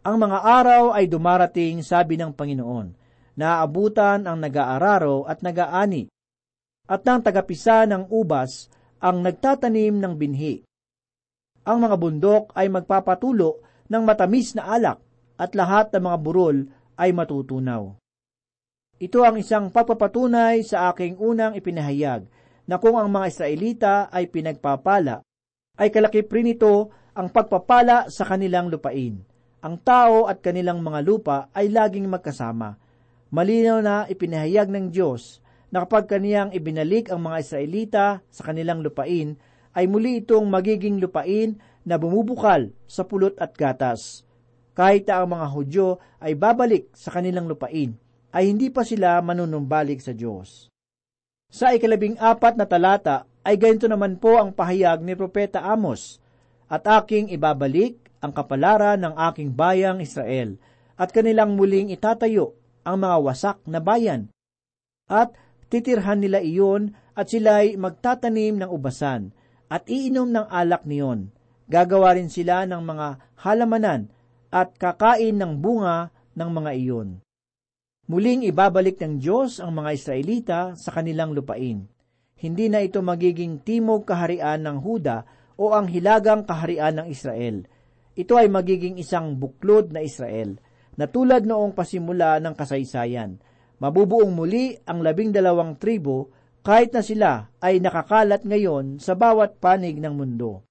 Ang 0.02 0.26
mga 0.26 0.38
araw 0.42 0.92
ay 0.92 1.06
dumarating, 1.06 1.80
sabi 1.80 2.18
ng 2.18 2.34
Panginoon, 2.34 2.92
na 3.38 3.62
aabutan 3.62 4.26
ang 4.26 4.36
nag-aararo 4.42 5.24
at 5.30 5.40
nag-aani, 5.40 6.10
at 6.84 7.00
ng 7.06 7.20
tagapisa 7.24 7.88
ng 7.88 8.12
ubas 8.12 8.68
ang 9.00 9.24
nagtatanim 9.24 9.96
ng 9.96 10.14
binhi. 10.18 10.60
Ang 11.64 11.88
mga 11.88 11.96
bundok 11.96 12.44
ay 12.52 12.68
magpapatulo 12.68 13.64
ng 13.88 14.02
matamis 14.02 14.56
na 14.56 14.68
alak 14.70 14.98
at 15.36 15.52
lahat 15.52 15.90
ng 15.92 16.02
mga 16.04 16.18
burol 16.22 16.56
ay 16.94 17.10
matutunaw. 17.10 17.94
Ito 18.94 19.20
ang 19.26 19.36
isang 19.36 19.74
pagpapatunay 19.74 20.62
sa 20.62 20.94
aking 20.94 21.18
unang 21.18 21.58
ipinahayag 21.58 22.24
na 22.64 22.76
kung 22.78 22.96
ang 22.96 23.10
mga 23.10 23.26
Israelita 23.28 23.94
ay 24.08 24.30
pinagpapala, 24.30 25.20
ay 25.74 25.88
kalakip 25.90 26.30
rin 26.30 26.54
ito 26.54 26.94
ang 27.12 27.28
pagpapala 27.28 28.08
sa 28.08 28.24
kanilang 28.24 28.70
lupain. 28.70 29.20
Ang 29.64 29.74
tao 29.82 30.30
at 30.30 30.44
kanilang 30.44 30.80
mga 30.84 31.00
lupa 31.02 31.38
ay 31.50 31.72
laging 31.72 32.06
magkasama. 32.06 32.78
Malinaw 33.34 33.78
na 33.82 33.96
ipinahayag 34.06 34.70
ng 34.70 34.94
Diyos 34.94 35.42
na 35.74 35.82
kapag 35.82 36.06
kaniyang 36.06 36.54
ibinalik 36.54 37.10
ang 37.10 37.26
mga 37.26 37.36
Israelita 37.42 38.04
sa 38.30 38.42
kanilang 38.46 38.84
lupain, 38.86 39.34
ay 39.74 39.90
muli 39.90 40.22
itong 40.22 40.46
magiging 40.46 41.02
lupain 41.02 41.58
na 41.84 42.00
bumubukal 42.00 42.72
sa 42.88 43.04
pulot 43.04 43.36
at 43.36 43.52
gatas. 43.54 44.24
Kahit 44.74 45.06
ang 45.12 45.36
mga 45.36 45.46
Hudyo 45.52 45.88
ay 46.18 46.34
babalik 46.34 46.90
sa 46.96 47.14
kanilang 47.14 47.46
lupain, 47.46 47.94
ay 48.34 48.50
hindi 48.50 48.72
pa 48.72 48.82
sila 48.82 49.22
manunumbalik 49.22 50.02
sa 50.02 50.10
Diyos. 50.10 50.66
Sa 51.46 51.70
ikalabing 51.70 52.18
apat 52.18 52.58
na 52.58 52.66
talata 52.66 53.30
ay 53.46 53.54
ganito 53.54 53.86
naman 53.86 54.18
po 54.18 54.42
ang 54.42 54.50
pahayag 54.50 55.04
ni 55.04 55.14
Propeta 55.14 55.62
Amos, 55.62 56.18
At 56.64 56.88
aking 56.88 57.28
ibabalik 57.28 58.00
ang 58.24 58.32
kapalaran 58.32 58.98
ng 59.04 59.14
aking 59.30 59.52
bayang 59.52 60.00
Israel, 60.00 60.56
at 60.96 61.12
kanilang 61.12 61.54
muling 61.54 61.92
itatayo 61.92 62.56
ang 62.82 63.04
mga 63.04 63.16
wasak 63.20 63.58
na 63.68 63.84
bayan, 63.84 64.32
at 65.04 65.36
titirhan 65.68 66.24
nila 66.24 66.40
iyon 66.40 66.96
at 67.12 67.28
sila'y 67.28 67.76
magtatanim 67.76 68.64
ng 68.64 68.70
ubasan 68.70 69.36
at 69.68 69.84
iinom 69.90 70.30
ng 70.32 70.46
alak 70.48 70.88
niyon. 70.88 71.33
Gagawa 71.70 72.16
rin 72.16 72.28
sila 72.28 72.68
ng 72.68 72.82
mga 72.84 73.06
halamanan 73.40 74.12
at 74.52 74.76
kakain 74.76 75.36
ng 75.40 75.58
bunga 75.58 76.12
ng 76.36 76.50
mga 76.50 76.70
iyon. 76.76 77.08
Muling 78.04 78.44
ibabalik 78.44 79.00
ng 79.00 79.16
Diyos 79.16 79.64
ang 79.64 79.80
mga 79.80 79.90
Israelita 79.96 80.60
sa 80.76 80.92
kanilang 80.92 81.32
lupain. 81.32 81.88
Hindi 82.36 82.68
na 82.68 82.84
ito 82.84 83.00
magiging 83.00 83.64
timog 83.64 84.04
kaharian 84.04 84.60
ng 84.60 84.78
Huda 84.84 85.24
o 85.56 85.72
ang 85.72 85.88
hilagang 85.88 86.44
kaharian 86.44 87.00
ng 87.00 87.06
Israel. 87.08 87.64
Ito 88.12 88.36
ay 88.36 88.52
magiging 88.52 89.00
isang 89.00 89.40
buklod 89.40 89.90
na 89.90 90.04
Israel, 90.04 90.60
na 90.94 91.08
tulad 91.08 91.48
noong 91.48 91.72
pasimula 91.72 92.38
ng 92.38 92.54
kasaysayan 92.54 93.40
mabubuong 93.84 94.32
muli 94.32 94.78
ang 94.88 95.02
labing 95.02 95.34
dalawang 95.34 95.76
tribo 95.76 96.30
kahit 96.64 96.96
na 96.96 97.04
sila 97.04 97.52
ay 97.60 97.84
nakakalat 97.84 98.40
ngayon 98.48 98.96
sa 98.96 99.12
bawat 99.12 99.60
panig 99.60 100.00
ng 100.00 100.14
mundo. 100.16 100.64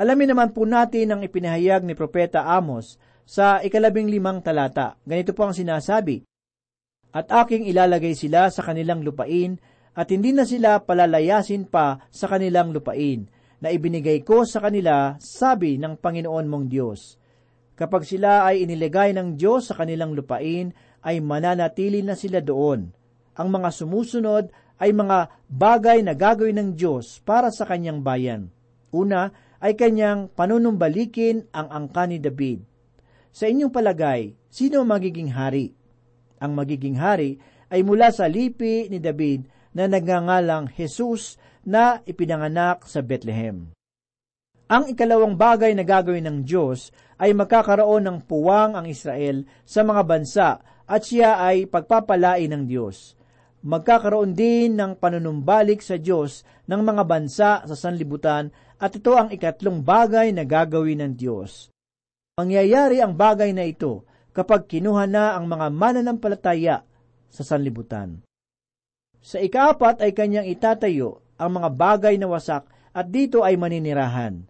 Alamin 0.00 0.32
naman 0.32 0.56
po 0.56 0.64
natin 0.64 1.12
ang 1.12 1.20
ipinahayag 1.20 1.84
ni 1.84 1.92
Propeta 1.92 2.48
Amos 2.48 2.96
sa 3.28 3.60
ikalabing 3.60 4.08
limang 4.08 4.40
talata. 4.40 4.96
Ganito 5.04 5.36
po 5.36 5.44
ang 5.44 5.52
sinasabi, 5.52 6.24
At 7.12 7.28
aking 7.28 7.68
ilalagay 7.68 8.16
sila 8.16 8.48
sa 8.48 8.64
kanilang 8.64 9.04
lupain, 9.04 9.60
at 9.92 10.08
hindi 10.08 10.32
na 10.32 10.48
sila 10.48 10.80
palalayasin 10.80 11.68
pa 11.68 12.00
sa 12.08 12.32
kanilang 12.32 12.72
lupain, 12.72 13.28
na 13.60 13.68
ibinigay 13.68 14.24
ko 14.24 14.48
sa 14.48 14.64
kanila, 14.64 15.20
sabi 15.20 15.76
ng 15.76 16.00
Panginoon 16.00 16.48
mong 16.48 16.66
Diyos. 16.72 17.20
Kapag 17.76 18.08
sila 18.08 18.48
ay 18.48 18.64
iniligay 18.64 19.12
ng 19.12 19.36
Diyos 19.36 19.68
sa 19.68 19.76
kanilang 19.76 20.16
lupain, 20.16 20.72
ay 21.04 21.20
mananatili 21.20 22.00
na 22.00 22.16
sila 22.16 22.40
doon. 22.40 22.88
Ang 23.36 23.48
mga 23.52 23.68
sumusunod 23.68 24.48
ay 24.80 24.96
mga 24.96 25.44
bagay 25.52 26.00
na 26.00 26.16
gagawin 26.16 26.56
ng 26.56 26.70
Diyos 26.72 27.20
para 27.20 27.52
sa 27.52 27.68
kanyang 27.68 28.00
bayan. 28.00 28.48
Una 28.96 29.49
ay 29.60 29.76
kanyang 29.76 30.32
panunumbalikin 30.32 31.44
ang 31.52 31.68
angka 31.68 32.08
ni 32.08 32.16
David. 32.16 32.64
Sa 33.30 33.46
inyong 33.46 33.70
palagay, 33.70 34.34
sino 34.48 34.82
magiging 34.82 35.30
hari? 35.30 35.76
Ang 36.40 36.56
magiging 36.56 36.96
hari 36.96 37.36
ay 37.70 37.84
mula 37.84 38.10
sa 38.10 38.26
lipi 38.26 38.88
ni 38.90 38.98
David 38.98 39.46
na 39.76 39.86
nagngangalang 39.86 40.66
Jesus 40.74 41.38
na 41.62 42.02
ipinanganak 42.02 42.88
sa 42.88 43.04
Bethlehem. 43.04 43.70
Ang 44.70 44.94
ikalawang 44.94 45.34
bagay 45.34 45.74
na 45.74 45.82
gagawin 45.82 46.26
ng 46.26 46.38
Diyos 46.46 46.94
ay 47.18 47.34
magkakaroon 47.34 48.06
ng 48.06 48.18
puwang 48.24 48.78
ang 48.78 48.86
Israel 48.86 49.44
sa 49.66 49.82
mga 49.82 50.02
bansa 50.06 50.48
at 50.86 51.02
siya 51.06 51.42
ay 51.42 51.66
pagpapalain 51.66 52.50
ng 52.50 52.64
Diyos. 52.66 53.18
Magkakaroon 53.60 54.32
din 54.32 54.78
ng 54.78 54.96
panunumbalik 54.96 55.84
sa 55.84 56.00
Diyos 56.00 56.48
ng 56.64 56.80
mga 56.80 57.02
bansa 57.04 57.50
sa 57.66 57.76
sanlibutan 57.76 58.48
at 58.80 58.96
ito 58.96 59.12
ang 59.12 59.28
ikatlong 59.28 59.84
bagay 59.84 60.32
na 60.32 60.48
gagawin 60.48 61.04
ng 61.04 61.12
Diyos. 61.12 61.68
Mangyayari 62.40 63.04
ang 63.04 63.12
bagay 63.12 63.52
na 63.52 63.68
ito 63.68 64.08
kapag 64.32 64.64
kinuha 64.64 65.04
na 65.04 65.36
ang 65.36 65.44
mga 65.44 65.68
mananampalataya 65.68 66.80
sa 67.28 67.42
sanlibutan. 67.44 68.24
Sa 69.20 69.36
ikaapat 69.36 70.00
ay 70.00 70.16
kanyang 70.16 70.48
itatayo 70.48 71.20
ang 71.36 71.60
mga 71.60 71.68
bagay 71.76 72.16
na 72.16 72.32
wasak 72.32 72.64
at 72.96 73.06
dito 73.12 73.44
ay 73.44 73.60
maninirahan. 73.60 74.48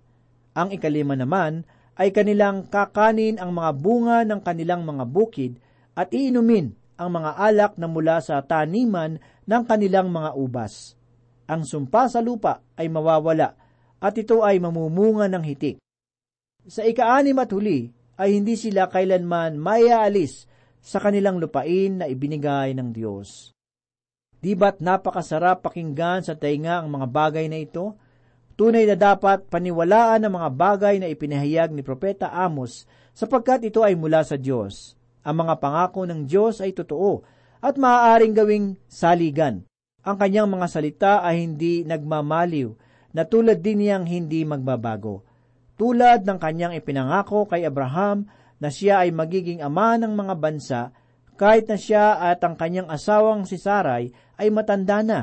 Ang 0.55 0.69
ikalima 0.71 1.19
naman 1.19 1.67
ay 1.99 2.15
kanilang 2.15 2.71
kakanin 2.71 3.43
ang 3.43 3.51
mga 3.51 3.71
bunga 3.75 4.19
ng 4.23 4.41
kanilang 4.47 4.87
mga 4.87 5.05
bukid 5.11 5.59
at 5.99 6.15
iinumin 6.15 6.73
ang 6.95 7.11
mga 7.19 7.35
alak 7.35 7.73
na 7.77 7.91
mula 7.91 8.23
sa 8.23 8.39
taniman 8.47 9.19
ng 9.45 9.63
kanilang 9.67 10.09
mga 10.15 10.39
ubas. 10.39 10.95
Ang 11.51 11.67
sumpa 11.67 12.07
sa 12.07 12.23
lupa 12.23 12.63
ay 12.79 12.87
mawawala 12.87 13.60
at 14.01 14.17
ito 14.17 14.41
ay 14.41 14.57
mamumunga 14.59 15.29
ng 15.29 15.45
hitik. 15.45 15.77
Sa 16.65 16.85
ikaanim 16.85 17.37
at 17.37 17.53
huli 17.53 17.93
ay 18.21 18.37
hindi 18.37 18.57
sila 18.57 18.89
kailanman 18.89 19.57
mayaalis 19.57 20.49
sa 20.81 21.01
kanilang 21.01 21.37
lupain 21.37 22.01
na 22.01 22.09
ibinigay 22.09 22.73
ng 22.73 22.93
Diyos. 22.93 23.53
Di 24.41 24.57
ba't 24.57 24.81
napakasarap 24.81 25.61
pakinggan 25.61 26.25
sa 26.25 26.33
tainga 26.33 26.81
ang 26.81 26.89
mga 26.89 27.07
bagay 27.13 27.47
na 27.53 27.61
ito? 27.61 27.97
Tunay 28.57 28.89
na 28.89 28.97
dapat 28.97 29.49
paniwalaan 29.49 30.25
ang 30.25 30.33
mga 30.41 30.51
bagay 30.53 30.95
na 31.01 31.09
ipinahayag 31.09 31.73
ni 31.73 31.85
Propeta 31.85 32.33
Amos 32.33 32.89
sapagkat 33.13 33.69
ito 33.69 33.85
ay 33.85 33.97
mula 33.97 34.25
sa 34.25 34.41
Diyos. 34.41 34.97
Ang 35.21 35.45
mga 35.45 35.61
pangako 35.61 36.09
ng 36.09 36.25
Diyos 36.25 36.65
ay 36.65 36.73
totoo 36.73 37.21
at 37.61 37.77
maaaring 37.77 38.33
gawing 38.33 38.67
saligan. 38.89 39.69
Ang 40.01 40.17
kanyang 40.17 40.49
mga 40.49 40.67
salita 40.73 41.13
ay 41.21 41.45
hindi 41.45 41.85
nagmamaliw, 41.85 42.73
na 43.11 43.27
tulad 43.27 43.59
din 43.63 43.83
niyang 43.83 44.07
hindi 44.07 44.47
magbabago. 44.47 45.27
Tulad 45.81 46.29
ng 46.29 46.39
kanyang 46.39 46.77
ipinangako 46.77 47.49
kay 47.49 47.65
Abraham 47.65 48.29
na 48.61 48.69
siya 48.69 49.03
ay 49.07 49.11
magiging 49.11 49.65
ama 49.65 49.97
ng 49.97 50.13
mga 50.13 50.35
bansa, 50.37 50.81
kahit 51.41 51.67
na 51.73 51.81
siya 51.81 52.21
at 52.21 52.45
ang 52.45 52.55
kanyang 52.55 52.93
asawang 52.93 53.49
si 53.49 53.57
Saray 53.57 54.13
ay 54.37 54.49
matanda 54.53 55.01
na. 55.01 55.21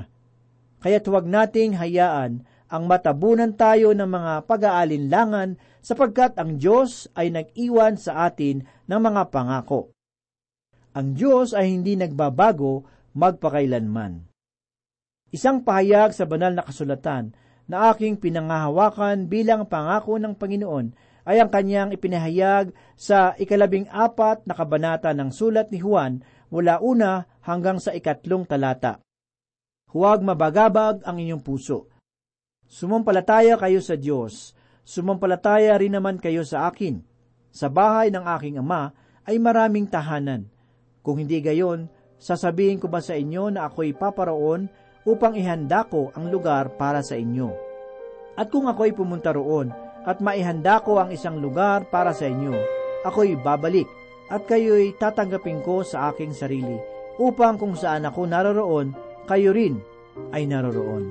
Kaya't 0.82 1.06
huwag 1.06 1.30
nating 1.30 1.78
hayaan 1.78 2.42
ang 2.68 2.84
matabunan 2.90 3.56
tayo 3.56 3.94
ng 3.94 4.10
mga 4.10 4.34
pag-aalinlangan 4.50 5.56
sapagkat 5.80 6.36
ang 6.36 6.60
Diyos 6.60 7.08
ay 7.16 7.32
nag-iwan 7.32 7.96
sa 7.96 8.28
atin 8.28 8.68
ng 8.90 9.00
mga 9.00 9.32
pangako. 9.32 9.96
Ang 10.98 11.14
Diyos 11.16 11.54
ay 11.54 11.72
hindi 11.72 11.94
nagbabago 11.96 12.84
magpakailanman. 13.14 14.26
Isang 15.30 15.62
pahayag 15.62 16.12
sa 16.18 16.26
banal 16.26 16.58
na 16.58 16.66
kasulatan 16.66 17.32
na 17.68 17.92
aking 17.92 18.18
pinangahawakan 18.18 19.28
bilang 19.28 19.68
pangako 19.68 20.16
ng 20.18 20.34
Panginoon 20.40 20.96
ay 21.28 21.44
ang 21.44 21.52
kanyang 21.52 21.92
ipinahayag 21.92 22.72
sa 22.96 23.36
ikalabing 23.36 23.92
apat 23.92 24.48
na 24.48 24.56
kabanata 24.56 25.12
ng 25.12 25.28
sulat 25.28 25.68
ni 25.76 25.84
Juan 25.84 26.24
mula 26.48 26.80
una 26.80 27.28
hanggang 27.44 27.84
sa 27.84 27.92
ikatlong 27.92 28.48
talata. 28.48 29.04
Huwag 29.92 30.24
mabagabag 30.24 31.04
ang 31.04 31.20
inyong 31.20 31.44
puso. 31.44 31.92
Sumampalataya 32.68 33.60
kayo 33.60 33.84
sa 33.84 34.00
Diyos. 34.00 34.56
Sumampalataya 34.88 35.76
rin 35.76 35.96
naman 35.96 36.20
kayo 36.20 36.48
sa 36.48 36.72
akin. 36.72 37.04
Sa 37.52 37.68
bahay 37.68 38.08
ng 38.12 38.24
aking 38.24 38.60
ama 38.64 38.96
ay 39.28 39.36
maraming 39.40 39.88
tahanan. 39.88 40.48
Kung 41.04 41.20
hindi 41.20 41.40
gayon, 41.44 41.92
sasabihin 42.20 42.80
ko 42.80 42.88
ba 42.88 43.04
sa 43.04 43.16
inyo 43.16 43.52
na 43.52 43.68
ako'y 43.68 43.96
paparoon 43.96 44.68
upang 45.08 45.40
ihanda 45.40 45.88
ko 45.88 46.12
ang 46.12 46.28
lugar 46.28 46.76
para 46.76 47.00
sa 47.00 47.16
inyo? 47.16 47.48
At 48.36 48.52
kung 48.52 48.68
ako'y 48.68 48.92
pumunta 48.92 49.32
roon 49.32 49.72
at 50.04 50.20
maihanda 50.20 50.84
ko 50.84 51.00
ang 51.00 51.10
isang 51.16 51.40
lugar 51.40 51.88
para 51.88 52.12
sa 52.12 52.28
inyo, 52.28 52.54
ako'y 53.08 53.40
babalik 53.40 53.88
at 54.28 54.44
kayo'y 54.44 55.00
tatanggapin 55.00 55.64
ko 55.64 55.82
sa 55.88 56.12
aking 56.12 56.36
sarili 56.36 56.76
upang 57.18 57.56
kung 57.56 57.74
saan 57.74 58.06
ako 58.06 58.28
naroroon, 58.28 58.94
kayo 59.26 59.56
rin 59.56 59.80
ay 60.36 60.46
naroroon. 60.46 61.06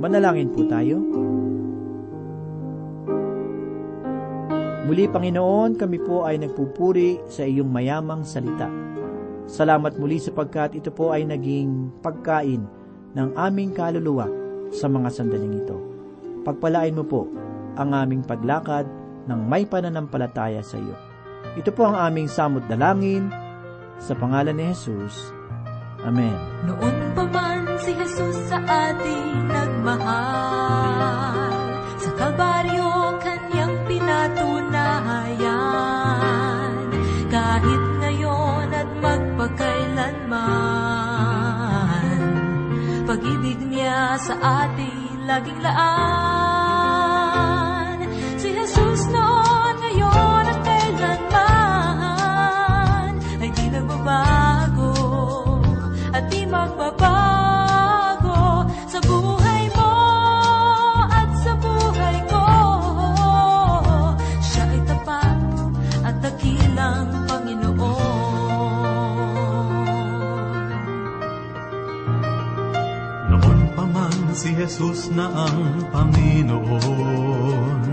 Manalangin 0.00 0.52
po 0.52 0.64
tayo. 0.66 0.98
Muli, 4.86 5.10
Panginoon, 5.10 5.74
kami 5.74 5.98
po 5.98 6.22
ay 6.22 6.38
nagpupuri 6.38 7.18
sa 7.26 7.42
iyong 7.42 7.66
mayamang 7.66 8.22
salita. 8.22 8.85
Salamat 9.46 9.94
muli 9.94 10.18
sapagkat 10.18 10.74
ito 10.74 10.90
po 10.90 11.14
ay 11.14 11.22
naging 11.22 11.94
pagkain 12.02 12.66
ng 13.14 13.30
aming 13.38 13.70
kaluluwa 13.70 14.26
sa 14.74 14.90
mga 14.90 15.06
sandaling 15.14 15.62
ito. 15.62 15.78
Pagpalain 16.42 16.98
mo 16.98 17.06
po 17.06 17.30
ang 17.78 17.94
aming 17.94 18.26
paglakad 18.26 18.90
ng 19.30 19.40
may 19.46 19.62
pananampalataya 19.62 20.66
sa 20.66 20.82
iyo. 20.82 20.98
Ito 21.54 21.70
po 21.70 21.86
ang 21.86 21.94
aming 21.94 22.26
samot 22.26 22.66
dalangin 22.66 23.30
sa 24.02 24.18
pangalan 24.18 24.58
ni 24.58 24.66
Jesus. 24.74 25.30
Amen. 26.02 26.34
Noon 26.66 27.14
pa 27.14 27.22
man 27.30 27.78
si 27.80 27.94
Jesus 27.94 28.36
sa 28.46 28.60
ating 28.60 29.48
nagmahal 29.48 31.34
Sa 31.98 32.10
Kalbaryo 32.14 33.18
kanyang 33.22 33.74
pinatunayan 33.88 35.95
magpakailanman 39.56 42.20
Pag-ibig 43.08 43.56
niya 43.64 44.20
sa 44.20 44.68
ating 44.68 45.24
laging 45.24 45.64
laan 45.64 46.84
Si 48.36 48.52
Jesus 48.52 49.08
noon, 49.08 49.35
Jesus 74.56 75.12
na 75.12 75.28
ang 75.28 75.84
Panginoon. 75.92 77.84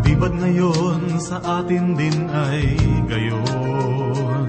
Di 0.00 0.16
ngayon 0.16 1.20
sa 1.20 1.36
atin 1.60 1.92
din 1.92 2.32
ay 2.32 2.80
gayon. 3.04 4.48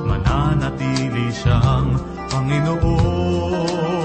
Mananatili 0.03 1.31
siyang 1.31 1.95
Panginoon 2.27 3.96